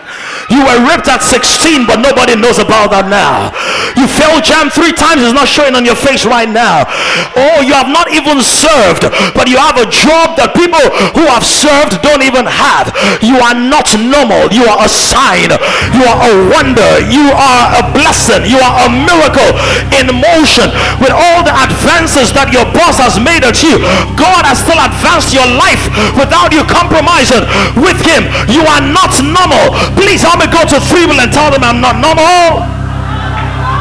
[0.53, 3.57] You were ripped at 16, but nobody knows about that now.
[3.97, 6.85] You failed JAMB three times, it's not showing on your face right now.
[7.33, 10.85] Oh, you have not even served, but you have a job that people
[11.17, 12.93] who have served don't even have.
[13.25, 14.53] You are not normal.
[14.53, 15.57] You are a sign.
[15.97, 17.01] You are a wonder.
[17.09, 18.45] You are a blessing.
[18.45, 19.57] You are a miracle
[19.97, 20.69] in motion.
[21.01, 23.81] With all the advances that your boss has made at you,
[24.21, 27.49] God has still advanced your life without you compromising
[27.81, 28.29] with Him.
[28.53, 29.73] You are not normal.
[29.97, 32.67] Please help go to three will and tell them I'm not normal.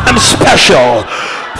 [0.05, 1.07] I'm special.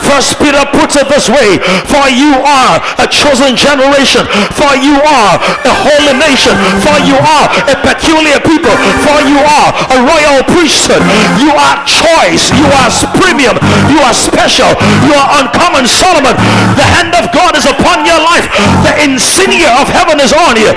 [0.02, 4.26] First Peter puts it this way For you are a chosen generation,
[4.58, 8.74] for you are a holy nation, for you are a peculiar people,
[9.06, 11.02] for you are a royal priesthood.
[11.38, 13.56] You are choice, you are premium,
[13.88, 14.68] you are special,
[15.06, 15.86] you are uncommon.
[15.86, 16.34] Solomon,
[16.78, 18.46] the hand of God is upon your life,
[18.82, 20.70] the insignia of heaven is on you.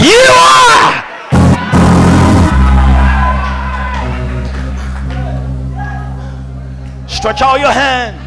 [0.00, 1.09] You are.
[7.20, 8.18] Stretch out your hand.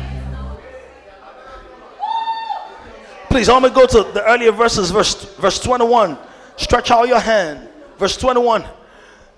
[3.27, 6.15] Please, I'm gonna go to the earlier verses, verse verse 21.
[6.57, 7.67] Stretch out your hand.
[7.97, 8.63] Verse 21.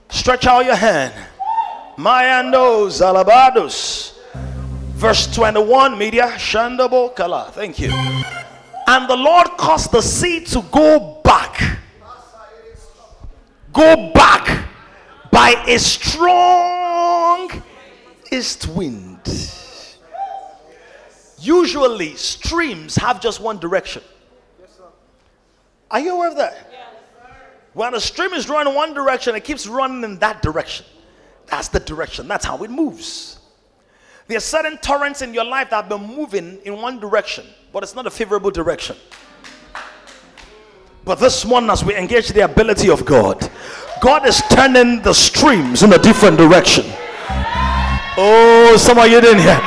[0.10, 1.14] Stretch out your hand.
[1.98, 4.18] Mayandos alabados.
[4.96, 7.50] Verse 21, media shandabo kala.
[7.54, 7.92] Thank you.
[8.88, 11.80] And the Lord caused the sea to go back.
[13.72, 14.68] Go back
[15.32, 17.64] by a strong
[18.30, 19.15] east wind.
[21.40, 24.02] Usually, streams have just one direction.
[25.92, 26.72] Are you aware of that?
[27.74, 30.86] When a stream is running one direction, it keeps running in that direction.
[31.48, 32.28] That's the direction.
[32.28, 33.40] That's how it moves.
[34.28, 37.84] There are certain torrents in your life that have been moving in one direction, but
[37.84, 38.96] it's not a favorable direction.
[41.04, 43.52] But this one, as we engage the ability of God,
[44.02, 46.86] God is turning the streams in a different direction.
[48.18, 49.60] Oh, some of you didn't hear.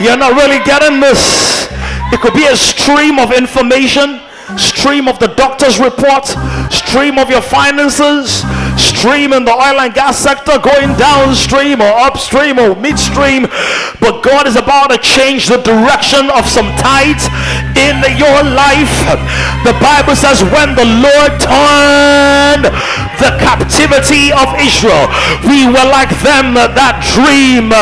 [0.00, 1.68] You're not really getting this.
[2.12, 4.20] It could be a stream of information,
[4.56, 6.26] stream of the doctor's report,
[6.72, 8.42] stream of your finances,
[9.00, 13.48] stream in the oil and gas sector going downstream or upstream or midstream.
[13.96, 17.24] But God is about to change the direction of some tides
[17.80, 18.92] in your life.
[19.64, 22.68] The Bible says, when the Lord turned
[23.16, 25.08] the captivity of Israel,
[25.48, 27.72] we were like them that dream.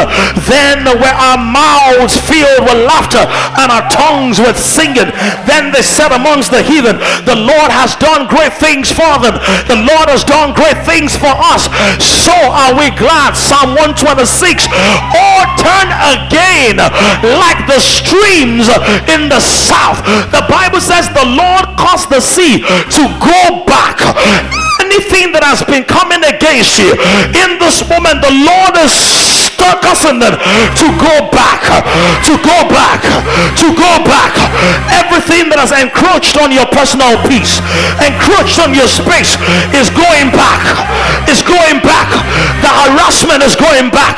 [0.47, 3.27] Then were our mouths filled with laughter
[3.59, 5.11] and our tongues with singing.
[5.51, 9.35] Then they said amongst the heathen, The Lord has done great things for them.
[9.67, 11.69] The Lord has done great things for us.
[12.01, 13.37] So are we glad.
[13.37, 14.69] Psalm 126.
[15.15, 15.89] Or turn
[16.19, 16.77] again
[17.23, 18.69] like the streams
[19.09, 20.03] in the south.
[20.33, 23.97] The Bible says the Lord caused the sea to go back
[24.89, 26.97] anything that has been coming against you
[27.45, 28.97] in this moment the lord is
[29.85, 30.33] causing them
[30.77, 31.61] to go back
[32.25, 33.05] to go back
[33.59, 34.33] to go back.
[34.93, 37.61] Everything that has encroached on your personal peace
[38.01, 39.37] encroached on your space
[39.77, 40.61] is going back
[41.29, 42.09] is going back.
[42.65, 44.17] The harassment is going back.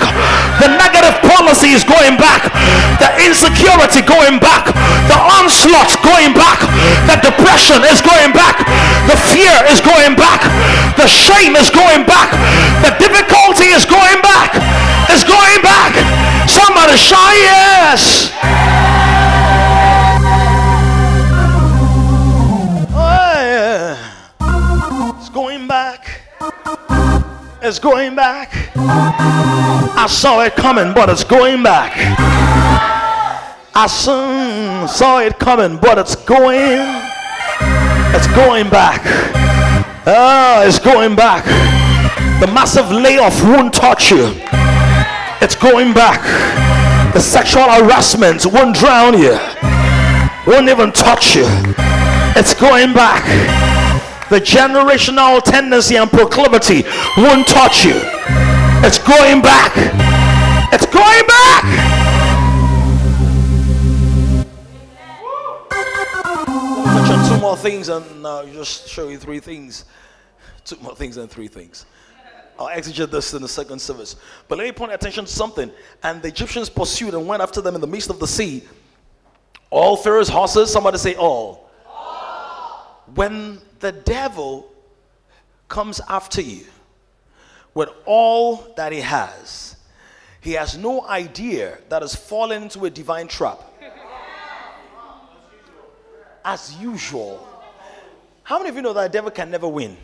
[0.63, 2.51] The negative policy is going back.
[3.03, 4.71] The insecurity going back.
[5.11, 6.61] The onslaught going back.
[7.09, 8.63] The depression is going back.
[9.09, 10.43] The fear is going back
[10.97, 12.31] the shame is going back.
[12.85, 14.55] The difficulty is going back.
[15.09, 15.95] It's going back.
[16.49, 18.31] Somebody shout yes.
[22.93, 25.17] Oh.
[25.19, 26.21] It's going back.
[27.63, 28.53] It's going back.
[28.77, 31.93] I saw it coming, but it's going back.
[33.75, 36.79] I saw it coming, but it's going.
[38.15, 39.40] It's going back.
[40.07, 41.45] Ah, it's going back.
[42.41, 44.33] The massive layoff won't touch you.
[45.43, 46.23] It's going back.
[47.13, 49.37] The sexual harassment won't drown you.
[50.47, 51.45] Won't even touch you.
[52.35, 53.25] It's going back.
[54.31, 56.85] The generational tendency and proclivity
[57.19, 58.01] won't touch you.
[58.83, 59.73] It's going back.
[60.73, 61.90] It's going back.
[67.31, 69.85] Two more things and uh, just show you three things
[70.65, 71.87] two more things and three things.
[72.59, 74.17] I'll exegete this in the second service.
[74.49, 75.71] But let me point attention to something.
[76.03, 78.65] And the Egyptians pursued and went after them in the midst of the sea.
[79.71, 81.71] All Pharaoh's horses, somebody say all.
[81.87, 83.05] all.
[83.15, 84.71] When the devil
[85.69, 86.67] comes after you
[87.73, 89.77] with all that he has,
[90.41, 93.70] he has no idea that has fallen into a divine trap.
[96.45, 97.47] As usual.
[98.43, 99.97] How many of you know that the devil can never win?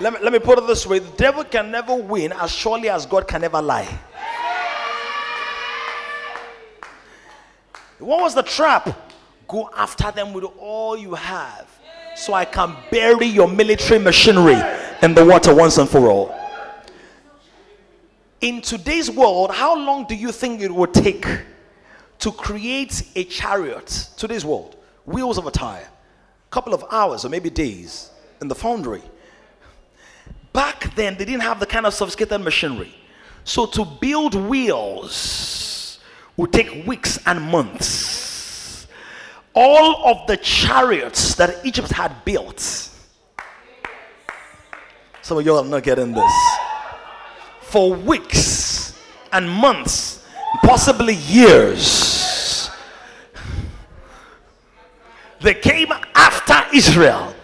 [0.00, 2.88] Let me, let me put it this way the devil can never win as surely
[2.88, 3.88] as God can never lie.
[7.98, 9.12] What was the trap?
[9.46, 11.68] Go after them with all you have
[12.16, 14.60] so I can bury your military machinery
[15.02, 16.34] in the water once and for all.
[18.40, 21.26] In today's world, how long do you think it would take
[22.20, 24.08] to create a chariot?
[24.16, 28.54] Today's world, wheels of a tire, a couple of hours or maybe days in the
[28.54, 29.02] foundry.
[30.52, 32.94] Back then, they didn't have the kind of sophisticated machinery.
[33.44, 36.00] So to build wheels
[36.36, 38.86] would take weeks and months.
[39.54, 42.60] All of the chariots that Egypt had built.
[45.22, 46.32] Some of y'all are not getting this.
[47.62, 48.98] For weeks
[49.32, 50.24] and months,
[50.64, 52.09] possibly years.
[55.40, 57.34] They came after Israel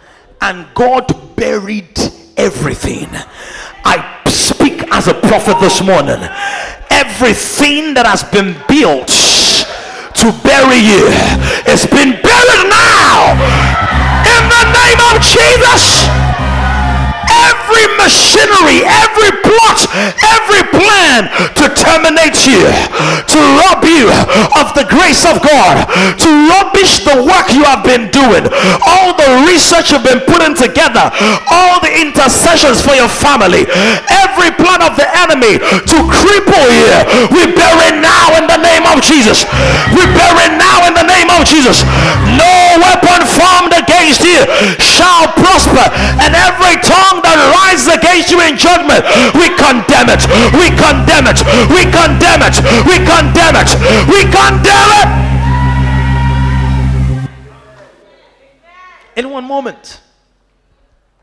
[0.41, 1.99] and God buried
[2.37, 3.09] everything.
[3.85, 6.21] I speak as a prophet this morning.
[6.91, 11.09] Everything that has been built to bury you
[11.65, 13.33] has been buried now
[14.29, 16.26] in the name of Jesus
[17.67, 19.79] every machinery, every plot,
[20.23, 21.27] every plan
[21.59, 22.63] to terminate you,
[23.27, 24.07] to rob you
[24.55, 25.83] of the grace of God,
[26.15, 28.47] to rubbish the work you have been doing,
[28.87, 31.11] all the research you've been putting together,
[31.51, 33.67] all the intercessions for your family,
[34.15, 36.95] every plan of the enemy to cripple you,
[37.35, 39.43] we bury now in the name of Jesus.
[39.91, 41.83] We bury now in the name of Jesus.
[42.39, 44.47] No weapon formed against you
[44.79, 45.83] shall prosper,
[46.23, 49.03] and every tongue that rises against you in judgment,
[49.33, 50.23] we condemn it.
[50.53, 51.41] We condemn it.
[51.73, 52.57] We condemn it.
[52.85, 53.71] We condemn it.
[54.13, 55.09] We condemn it.
[59.17, 60.03] In one moment,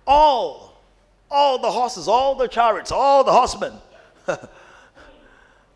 [0.07, 0.81] all,
[1.29, 3.73] all the horses, all the chariots, all the horsemen.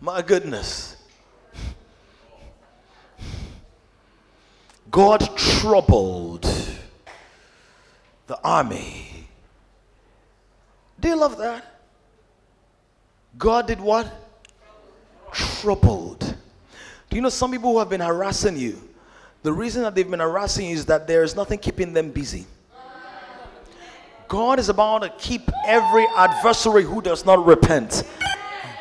[0.02, 0.96] My goodness.
[4.90, 6.50] God troubled
[8.26, 9.17] the army.
[11.00, 11.80] Do you love that?
[13.38, 14.12] God did what?
[15.32, 16.36] Troubled.
[17.10, 18.82] Do you know some people who have been harassing you?
[19.44, 22.46] The reason that they've been harassing you is that there is nothing keeping them busy.
[24.28, 28.04] God is about to keep every adversary who does not repent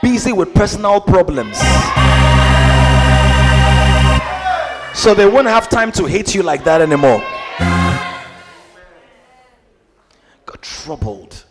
[0.02, 1.58] busy with personal problems.
[4.94, 7.22] So they won't have time to hate you like that anymore.
[10.46, 11.45] Got troubled.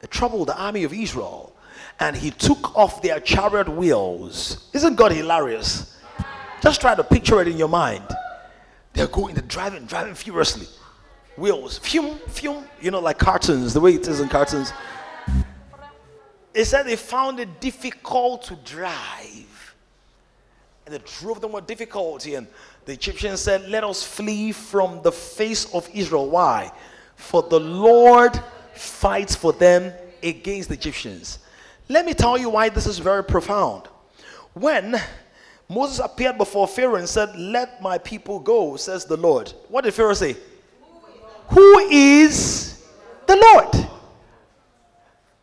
[0.00, 1.52] Uh, it troubled the army of Israel.
[1.98, 4.68] And he took off their chariot wheels.
[4.72, 5.98] Isn't God hilarious?
[6.60, 8.04] Just try to picture it in your mind.
[8.92, 10.66] They're going, they're driving, driving furiously.
[11.36, 14.72] Wheels, fume, fume, you know, like cartoons, the way it is in cartoons.
[16.54, 19.46] It said they found it difficult to drive
[20.86, 22.36] and they drove them with difficulty.
[22.36, 22.46] And
[22.84, 26.30] the Egyptians said, Let us flee from the face of Israel.
[26.30, 26.72] Why?
[27.16, 28.40] For the Lord
[28.76, 31.38] fights for them against the Egyptians.
[31.88, 33.88] Let me tell you why this is very profound.
[34.54, 35.00] When
[35.68, 39.52] Moses appeared before Pharaoh and said, Let my people go, says the Lord.
[39.68, 40.36] What did Pharaoh say?
[41.48, 42.84] Who is
[43.26, 43.88] the Lord?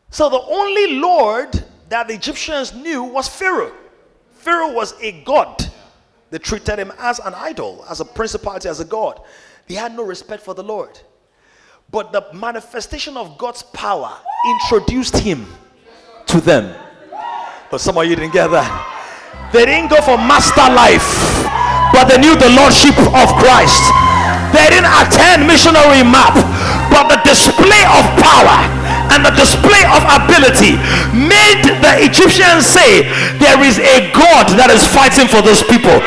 [0.10, 3.74] So the only Lord that the Egyptians knew was Pharaoh.
[4.32, 5.72] Pharaoh was a god.
[6.30, 9.22] They treated him as an idol, as a principality, as a god.
[9.68, 11.00] They had no respect for the Lord.
[11.94, 14.18] But the manifestation of God's power
[14.50, 15.46] introduced him
[16.26, 16.74] to them.
[17.70, 19.54] But some of you didn't get that.
[19.54, 21.06] They didn't go for master life,
[21.94, 23.78] but they knew the lordship of Christ.
[24.58, 26.34] They didn't attend missionary map,
[26.90, 28.73] but the display of power
[29.14, 30.82] and the display of ability
[31.14, 33.06] made the Egyptians say,
[33.38, 36.02] There is a God that is fighting for those people.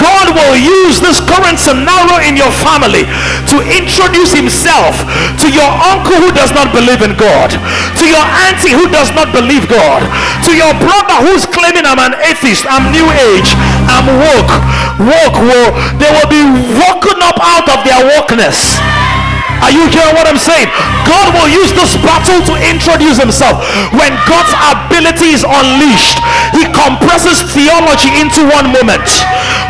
[0.00, 3.04] God will use this current scenario in your family
[3.52, 4.96] to introduce Himself
[5.44, 7.52] to your uncle who does not believe in God,
[8.00, 10.00] to your auntie who does not believe God,
[10.48, 13.52] to your brother who's claiming I'm an atheist, I'm new age,
[13.92, 14.54] I'm woke.
[14.96, 15.76] Woke, woke.
[16.00, 16.40] They will be
[16.80, 18.80] woken up out of their wokeness
[19.64, 20.68] are you hearing what I'm saying?
[21.06, 23.62] God will use this battle to introduce himself.
[23.94, 26.18] When God's ability is unleashed,
[26.52, 29.06] he compresses theology into one moment.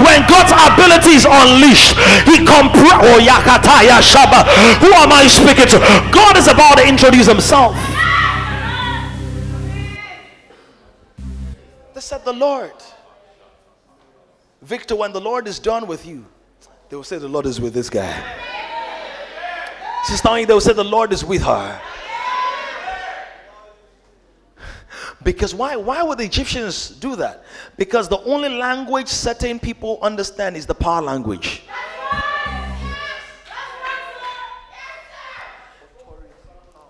[0.02, 1.94] When God's ability is unleashed,
[2.26, 2.76] he compresses.
[2.98, 3.20] Oh.
[4.80, 5.78] Who am I speaking to?
[6.12, 7.74] God is about to introduce himself.
[11.94, 12.72] They said, The Lord.
[14.62, 16.26] Victor, when the Lord is done with you,
[16.88, 18.12] they will say, The Lord is with this guy.
[20.08, 21.80] She's telling will say the Lord is with her.
[25.22, 25.74] Because why?
[25.74, 27.44] Why would the Egyptians do that?
[27.76, 31.62] Because the only language certain people understand is the power language.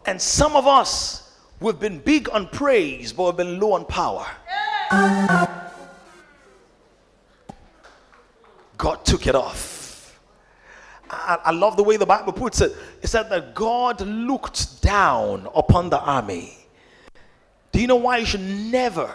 [0.04, 4.26] And some of us, we've been big on praise, but we've been low on power.
[8.76, 9.75] God took it off.
[11.10, 12.72] I, I love the way the Bible puts it.
[13.02, 16.56] It said that God looked down upon the army.
[17.72, 19.14] Do you know why you should never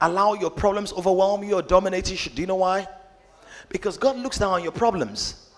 [0.00, 2.30] allow your problems overwhelm you or dominate you?
[2.30, 2.86] Do you know why?
[3.68, 5.50] Because God looks down on your problems.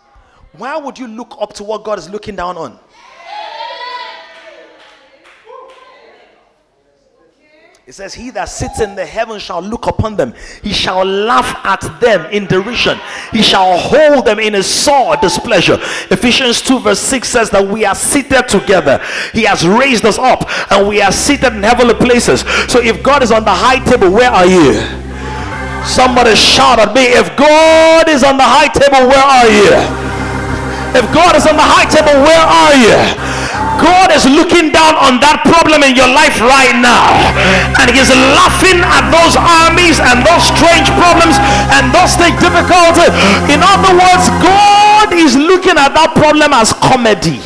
[0.53, 2.78] Why would you look up to what God is looking down on?
[7.89, 10.34] It says, He that sits in the heaven shall look upon them.
[10.62, 13.01] He shall laugh at them in derision.
[13.32, 15.78] He shall hold them in his sore displeasure.
[16.12, 19.03] Ephesians 2, verse 6 says that we are seated together.
[19.32, 22.41] He has raised us up and we are seated in heavenly places.
[22.68, 24.84] So if God is on the high table, where are you?
[25.89, 27.09] Somebody shout at me.
[27.16, 29.72] If God is on the high table, where are you?
[30.93, 33.38] If God is on the high table, where are you?
[33.79, 37.09] God is looking down on that problem in your life right now.
[37.81, 41.39] And He's laughing at those armies and those strange problems
[41.79, 42.99] and those things difficult.
[43.49, 47.41] In other words, God is looking at that problem as comedy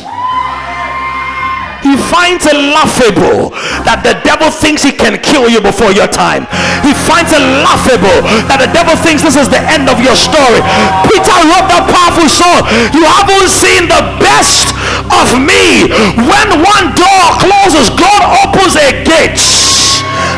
[1.83, 3.51] he finds it laughable
[3.83, 6.47] that the devil thinks he can kill you before your time.
[6.81, 10.63] He finds it laughable that the devil thinks this is the end of your story.
[11.07, 12.63] Peter wrote that powerful song.
[12.95, 14.71] You haven't seen the best
[15.11, 15.91] of me.
[16.23, 19.43] When one door closes, God opens a gate.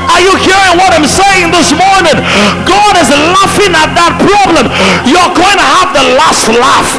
[0.10, 2.18] Are you hearing what I'm saying this morning?
[2.66, 4.70] God is laughing at that problem.
[5.06, 6.90] You're going to have the last laugh.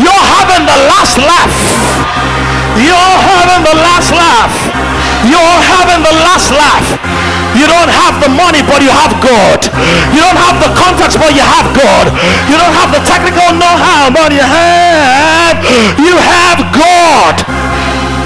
[0.00, 1.95] You're having the last laugh.
[2.80, 4.54] You're having the last laugh.
[5.24, 6.86] You're having the last laugh.
[7.56, 9.64] You don't have the money, but you have God.
[10.12, 12.12] You don't have the contacts, but you have God.
[12.52, 15.56] You don't have the technical know-how, but you have
[15.98, 17.34] you have God.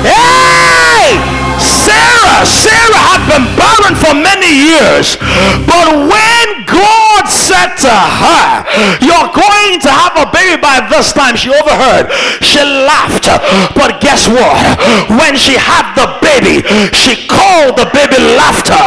[0.04, 1.16] Hey!
[1.60, 5.16] Sarah, Sarah had been barren for many years,
[5.68, 6.39] but when
[6.80, 8.64] God said to her,
[9.04, 12.08] You're going to have a baby by this time, she overheard.
[12.40, 13.28] She laughed.
[13.76, 14.56] But guess what?
[15.20, 16.64] When she had the baby,
[16.96, 18.80] she called the baby laughter.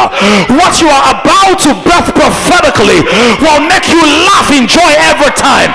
[0.58, 3.06] What you are about to birth prophetically
[3.38, 5.70] will make you laugh in joy every time.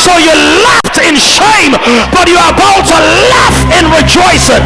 [0.00, 0.32] So you
[0.64, 1.74] laughed in shame,
[2.14, 2.98] but you are about to
[3.30, 4.64] laugh in rejoicing.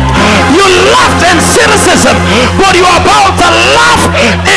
[0.54, 2.16] You laughed in cynicism,
[2.60, 4.02] but you are about to laugh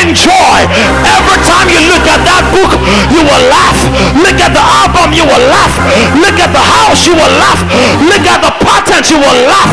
[0.00, 0.58] in joy.
[1.04, 2.72] Every time you look at that book,
[3.12, 3.78] you will laugh.
[4.20, 5.74] Look at the album, you will laugh.
[6.16, 7.60] Look at the house, you will laugh.
[8.04, 9.70] Look at the patterns, you will laugh.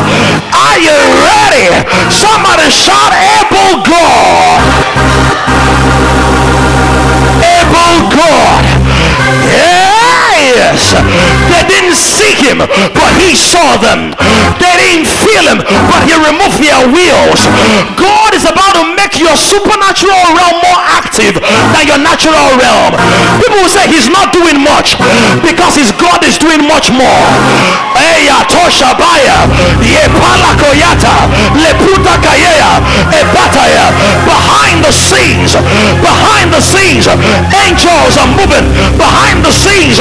[0.52, 1.68] Are you ready?
[2.10, 4.60] Somebody shout, Able God.
[7.44, 8.63] Able God.
[10.44, 14.12] They didn't see him, but he saw them.
[14.60, 17.40] They didn't feel him, but he removed their wheels.
[17.96, 21.40] God is about to make your supernatural realm more active
[21.72, 22.92] than your natural realm.
[23.40, 25.00] People will say he's not doing much
[25.40, 27.24] because his God is doing much more.
[27.96, 29.48] Eya toshabaya,
[29.80, 31.14] yepala koyata,
[31.56, 32.84] leputa kayea,
[33.16, 33.86] ebataya.
[34.28, 36.13] Behind the scenes, behind the scenes,
[37.64, 38.66] angels are moving.
[38.98, 39.98] Behind the scenes,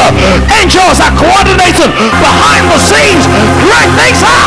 [0.53, 1.91] angels are coordinating.
[2.19, 3.25] Behind the scenes,
[3.65, 4.45] great things are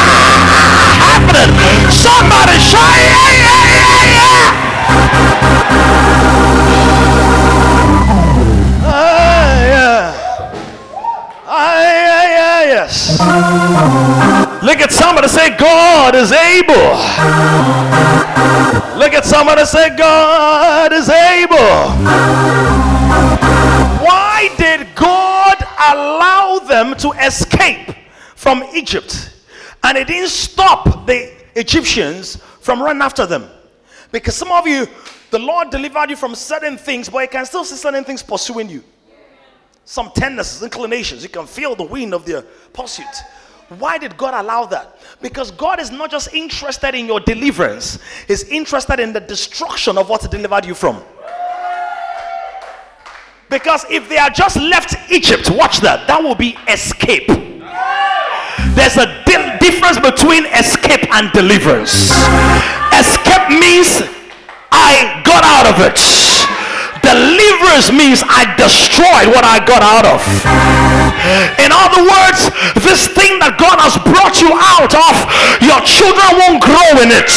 [1.03, 1.51] happening.
[1.91, 5.47] Somebody shout, yeah, yeah, yeah, yeah.
[8.89, 10.15] Ah, yeah.
[11.47, 13.19] Ah, yeah, yeah, yes.
[14.63, 16.97] Look at somebody say, God is able.
[18.97, 21.57] Look at somebody say, God is able.
[24.03, 27.95] Why did God allow them to escape
[28.37, 29.35] from Egypt?
[29.85, 33.49] And it didn't stop the Egyptians from running after them.
[34.11, 34.87] Because some of you,
[35.31, 38.71] the Lord delivered you from certain things, but you can still see certain things pursuing
[38.71, 38.83] you.
[39.85, 41.23] Some tendencies, inclinations.
[41.23, 42.43] You can feel the wind of their
[42.73, 43.05] pursuit.
[43.69, 44.99] Why did God allow that?
[45.21, 47.99] Because God is not just interested in your deliverance,
[48.29, 51.03] He's interested in the destruction of what delivered you from.
[53.49, 57.29] Because if they had just left Egypt, watch that, that will be escape.
[58.75, 62.11] There's a di- difference between escape and deliverance.
[62.93, 64.03] Escape means
[64.73, 66.36] I got out of it.
[67.17, 70.21] Deliverance means I destroyed what I got out of.
[71.57, 72.53] In other words,
[72.85, 75.15] this thing that God has brought you out of,
[75.65, 77.33] your children won't grow in it.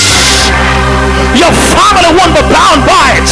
[1.39, 3.27] Your family won't be bound by it.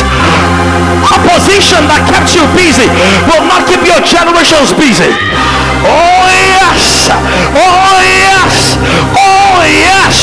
[1.03, 2.87] Opposition that kept you busy
[3.27, 5.11] will not keep your generations busy.
[5.83, 7.11] Oh yes!
[7.59, 8.79] Oh yes!
[9.19, 10.15] Oh yes!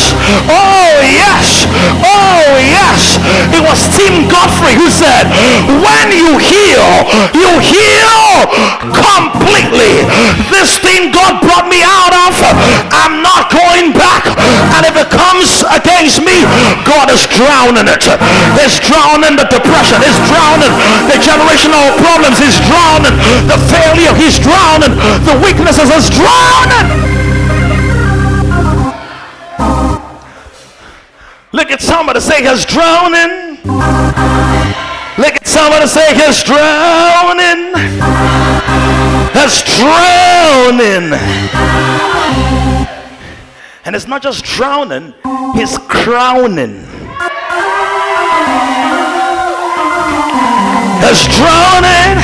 [0.49, 1.67] Oh Oh, yes!
[2.07, 3.19] Oh yes!
[3.51, 5.27] It was Tim Godfrey who said,
[5.67, 6.87] When you heal,
[7.35, 8.47] you heal
[8.95, 10.07] completely.
[10.55, 12.39] This thing God brought me out of,
[12.95, 14.23] I'm not going back.
[14.79, 16.47] And if it comes against me,
[16.87, 18.07] God is drowning it.
[18.63, 19.99] He's drowning the depression.
[19.99, 20.71] He's drowning
[21.11, 22.39] the generational problems.
[22.39, 23.19] He's drowning
[23.51, 24.15] the failure.
[24.15, 24.95] He's drowning
[25.27, 25.91] the weaknesses.
[25.91, 27.14] He's drowning.
[31.55, 33.63] Look at somebody say he's drowning.
[35.17, 37.71] Look at somebody say he's drowning.
[39.39, 41.15] He's drowning.
[43.85, 45.15] And it's not just drowning,
[45.55, 46.81] he's crowning.
[51.07, 52.19] He's drowning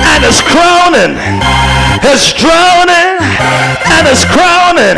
[0.00, 1.65] and is crowning.
[2.06, 4.94] He's drowning and is crowning.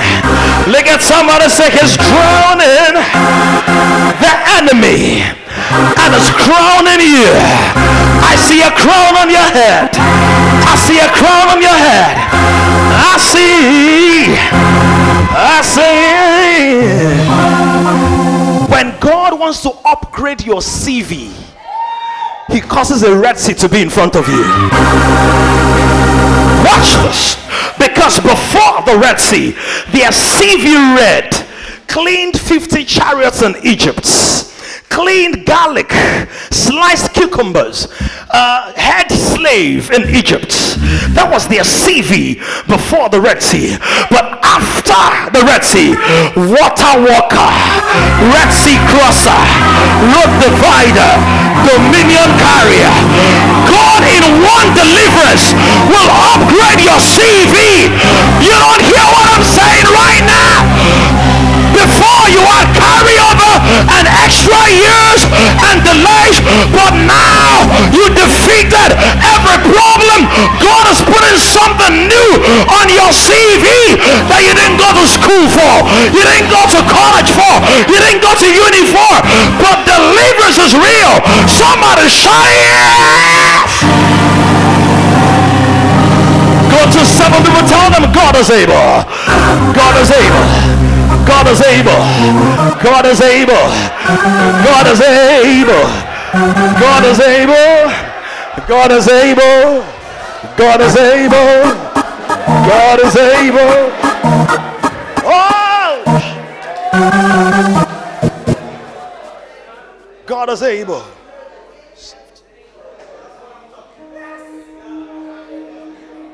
[0.69, 3.01] Look at somebody say he's drowning
[4.21, 7.33] the enemy and is crowning you.
[8.21, 9.89] I see a crown on your head.
[10.69, 12.13] I see a crown on your head.
[13.01, 14.37] I see.
[15.33, 16.85] I see.
[18.71, 21.33] When God wants to upgrade your CV,
[22.51, 24.45] he causes a red sea to be in front of you.
[26.65, 27.37] Watch this.
[27.79, 29.53] Because before the Red Sea,
[29.93, 31.35] their CV red
[31.87, 34.05] cleaned 50 chariots in Egypt,
[34.89, 35.91] cleaned garlic,
[36.51, 37.89] sliced cucumbers,
[38.31, 40.51] uh, head slave in Egypt.
[41.15, 43.77] That was their CV before the Red Sea.
[44.11, 45.95] But after the Red Sea,
[46.37, 47.51] water walker,
[48.33, 49.39] Red Sea crosser,
[50.13, 51.11] road divider,
[51.67, 52.93] dominion carrier.
[53.69, 55.53] God in one deliverance
[55.89, 57.93] will upgrade your CV.
[58.43, 61.08] You don't hear what I'm saying right now?
[61.79, 63.53] Before you are had carryover
[63.95, 65.23] and extra years
[65.71, 66.43] and delays,
[66.75, 68.91] but now you defeated
[69.23, 70.27] every problem.
[70.59, 72.31] God is putting something new
[72.67, 73.95] on your CV
[74.27, 75.75] that you didn't go to school for,
[76.11, 77.55] you didn't go to college for,
[77.87, 79.13] you didn't go to uni for,
[79.63, 81.15] but deliverance is real.
[81.47, 83.71] Somebody shout yes!
[86.75, 89.07] Go to seven people, tell them God is able.
[89.79, 90.78] God is able.
[91.29, 92.01] God is able.
[92.83, 93.53] God is able.
[94.65, 95.85] God is able.
[96.81, 98.09] God is able.
[98.67, 99.85] God is able.
[100.57, 101.63] God is able.
[102.69, 103.93] God is able.
[105.31, 106.03] Oh!
[110.25, 111.05] God is able.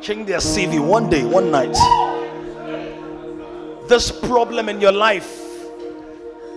[0.00, 1.76] Change their CV one day, one night
[3.88, 5.40] this problem in your life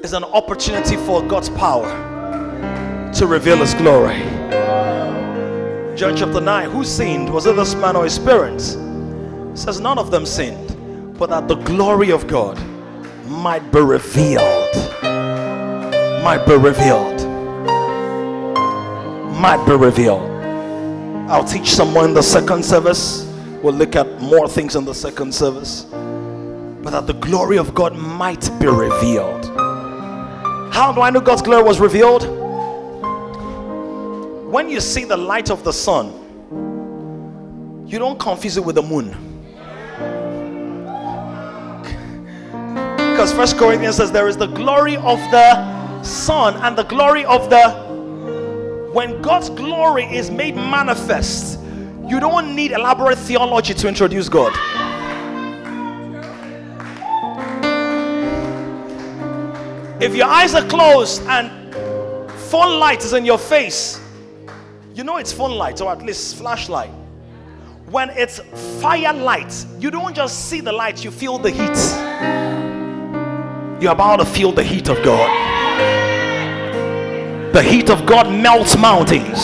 [0.03, 1.89] is an opportunity for God's power
[3.13, 4.19] to reveal His glory.
[5.97, 7.33] John chapter 9 Who sinned?
[7.33, 8.77] Was it this man or his parents?
[9.59, 12.57] Says, None of them sinned, but that the glory of God
[13.25, 14.75] might be revealed.
[16.23, 17.21] Might be revealed.
[19.41, 20.29] Might be revealed.
[21.29, 23.25] I'll teach someone in the second service.
[23.63, 25.87] We'll look at more things in the second service
[26.87, 29.45] but that the glory of God might be revealed.
[30.73, 32.23] How do I know God's glory was revealed?
[34.49, 36.13] When you see the light of the sun,
[37.85, 39.07] you don't confuse it with the moon.
[42.95, 47.49] Because First Corinthians says there is the glory of the sun and the glory of
[47.49, 47.69] the
[48.93, 51.59] when God's glory is made manifest,
[52.07, 54.53] you don't need elaborate theology to introduce God.
[59.99, 61.73] If your eyes are closed and
[62.51, 63.99] phone light is in your face,
[64.93, 66.91] you know it's phone light or at least flashlight.
[67.89, 68.39] When it's
[68.79, 71.77] firelight, you don't just see the light, you feel the heat.
[73.81, 75.29] You're about to feel the heat of God.
[77.55, 79.39] The heat of God melts mountains.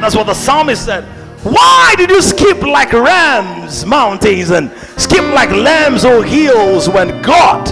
[0.00, 1.04] That's what the psalmist said.
[1.44, 7.70] Why did you skip like rams, mountains, and skip like lambs or hills when God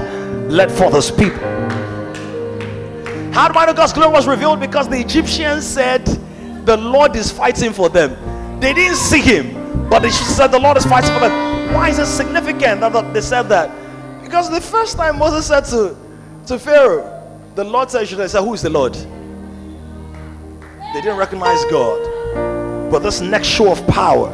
[0.48, 1.55] led forth his people?
[3.36, 4.60] How do I know God's glory was revealed?
[4.60, 6.06] Because the Egyptians said
[6.64, 8.16] the Lord is fighting for them.
[8.60, 11.74] They didn't see him, but they said the Lord is fighting for them.
[11.74, 13.70] Why is it significant that they said that?
[14.22, 15.94] Because the first time Moses said to,
[16.46, 17.12] to Pharaoh,
[17.54, 18.94] the Lord said, should say, Who is the Lord?
[18.94, 22.90] They didn't recognize God.
[22.90, 24.30] But this next show of power,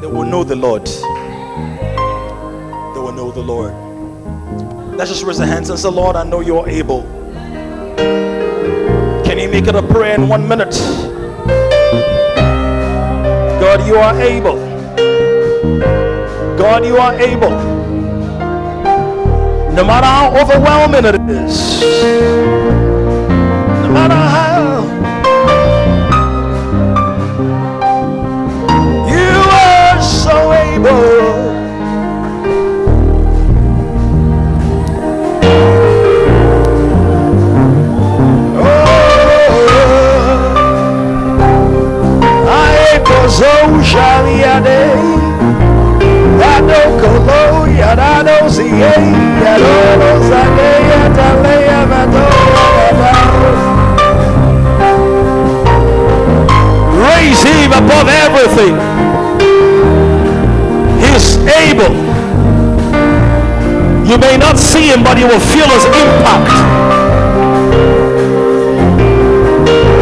[0.00, 0.86] they will know the Lord.
[2.94, 3.81] They will know the Lord.
[4.94, 7.02] Let's just raise our hands and say, Lord, I know you're able.
[9.24, 10.74] Can you make it a prayer in one minute?
[13.58, 14.56] God, you are able.
[16.58, 17.50] God, you are able.
[19.72, 21.80] No matter how overwhelming it is,
[43.42, 44.94] Zo Shaliade
[46.38, 48.36] Yado Kolo Vado
[57.02, 58.74] Raise him above everything.
[61.02, 61.36] He's
[61.66, 61.92] able.
[64.08, 66.52] You may not see him, but you will feel his impact.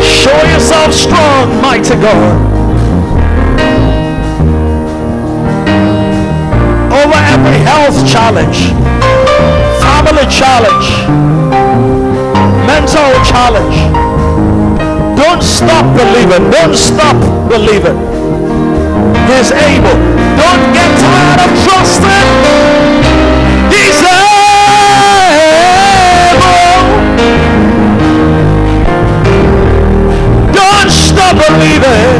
[0.04, 2.49] Show yourself strong, mighty God.
[7.10, 8.70] over every health challenge,
[9.82, 10.86] family challenge,
[12.66, 13.76] mental challenge.
[15.18, 16.50] Don't stop believing.
[16.50, 17.16] Don't stop
[17.48, 17.98] believing.
[19.26, 19.98] He's able.
[20.38, 22.28] Don't get tired of trusting.
[23.74, 24.40] He's able.
[30.52, 32.19] Don't stop believing.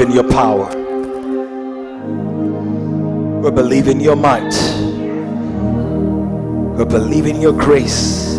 [0.00, 0.66] In your power.
[3.42, 4.54] We believe in your might.
[6.78, 8.38] We believe in your grace.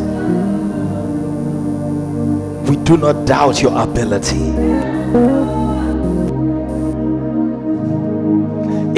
[2.68, 4.50] We do not doubt your ability.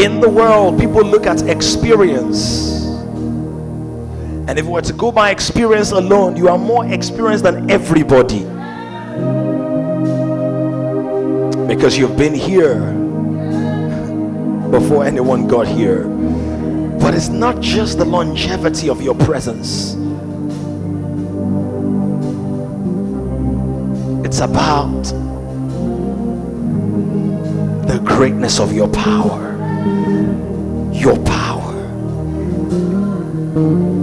[0.01, 2.85] In the world, people look at experience.
[4.47, 8.50] And if we were to go by experience alone, you are more experienced than everybody.
[11.81, 12.79] Because you've been here
[14.69, 16.03] before anyone got here.
[16.99, 19.95] But it's not just the longevity of your presence,
[24.23, 25.01] it's about
[27.87, 29.57] the greatness of your power.
[30.93, 31.73] Your power.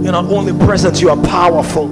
[0.03, 1.87] You're not only present, you are powerful.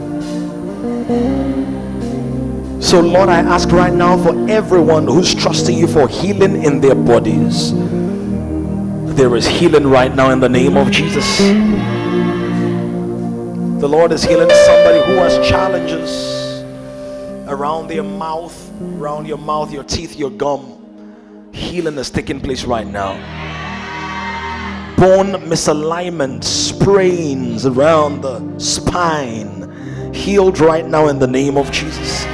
[2.87, 6.95] So, Lord, I ask right now for everyone who's trusting you for healing in their
[6.95, 7.73] bodies.
[9.13, 11.37] There is healing right now in the name of Jesus.
[13.81, 16.63] The Lord is healing somebody who has challenges
[17.49, 21.51] around their mouth, around your mouth, your teeth, your gum.
[21.51, 23.15] Healing is taking place right now.
[24.95, 32.25] Bone misalignment, sprains around the spine, healed right now in the name of Jesus.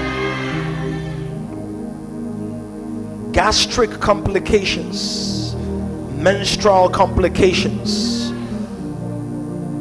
[3.44, 5.54] Gastric complications
[6.16, 8.32] menstrual complications,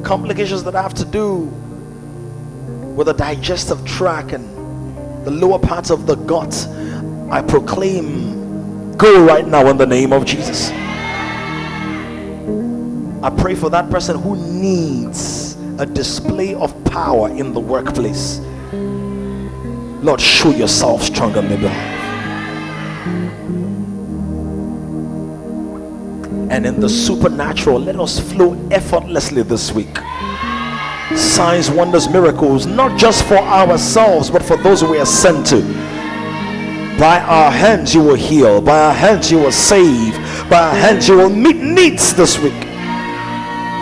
[0.04, 1.42] complications that have to do
[2.96, 4.44] with the digestive tract and
[5.24, 6.66] the lower parts of the gut,
[7.30, 10.72] I proclaim go right now in the name of Jesus.
[13.22, 18.40] I pray for that person who needs a display of power in the workplace.
[20.02, 22.01] Lord, show yourself strong on behalf.
[26.52, 29.96] And in the supernatural, let us flow effortlessly this week.
[31.16, 35.62] Signs, wonders, miracles, not just for ourselves, but for those we are sent to.
[36.98, 38.60] By our hands, you will heal.
[38.60, 40.14] By our hands, you will save.
[40.50, 42.52] By our hands, you will meet needs this week.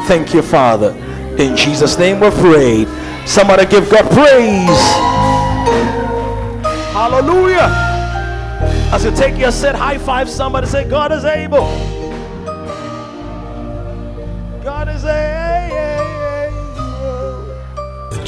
[0.06, 0.92] Thank you, Father.
[1.38, 2.86] In Jesus' name we pray.
[3.26, 4.80] Somebody give God praise.
[6.94, 7.66] Hallelujah.
[8.92, 11.99] As you take your set, high five somebody, say, God is able.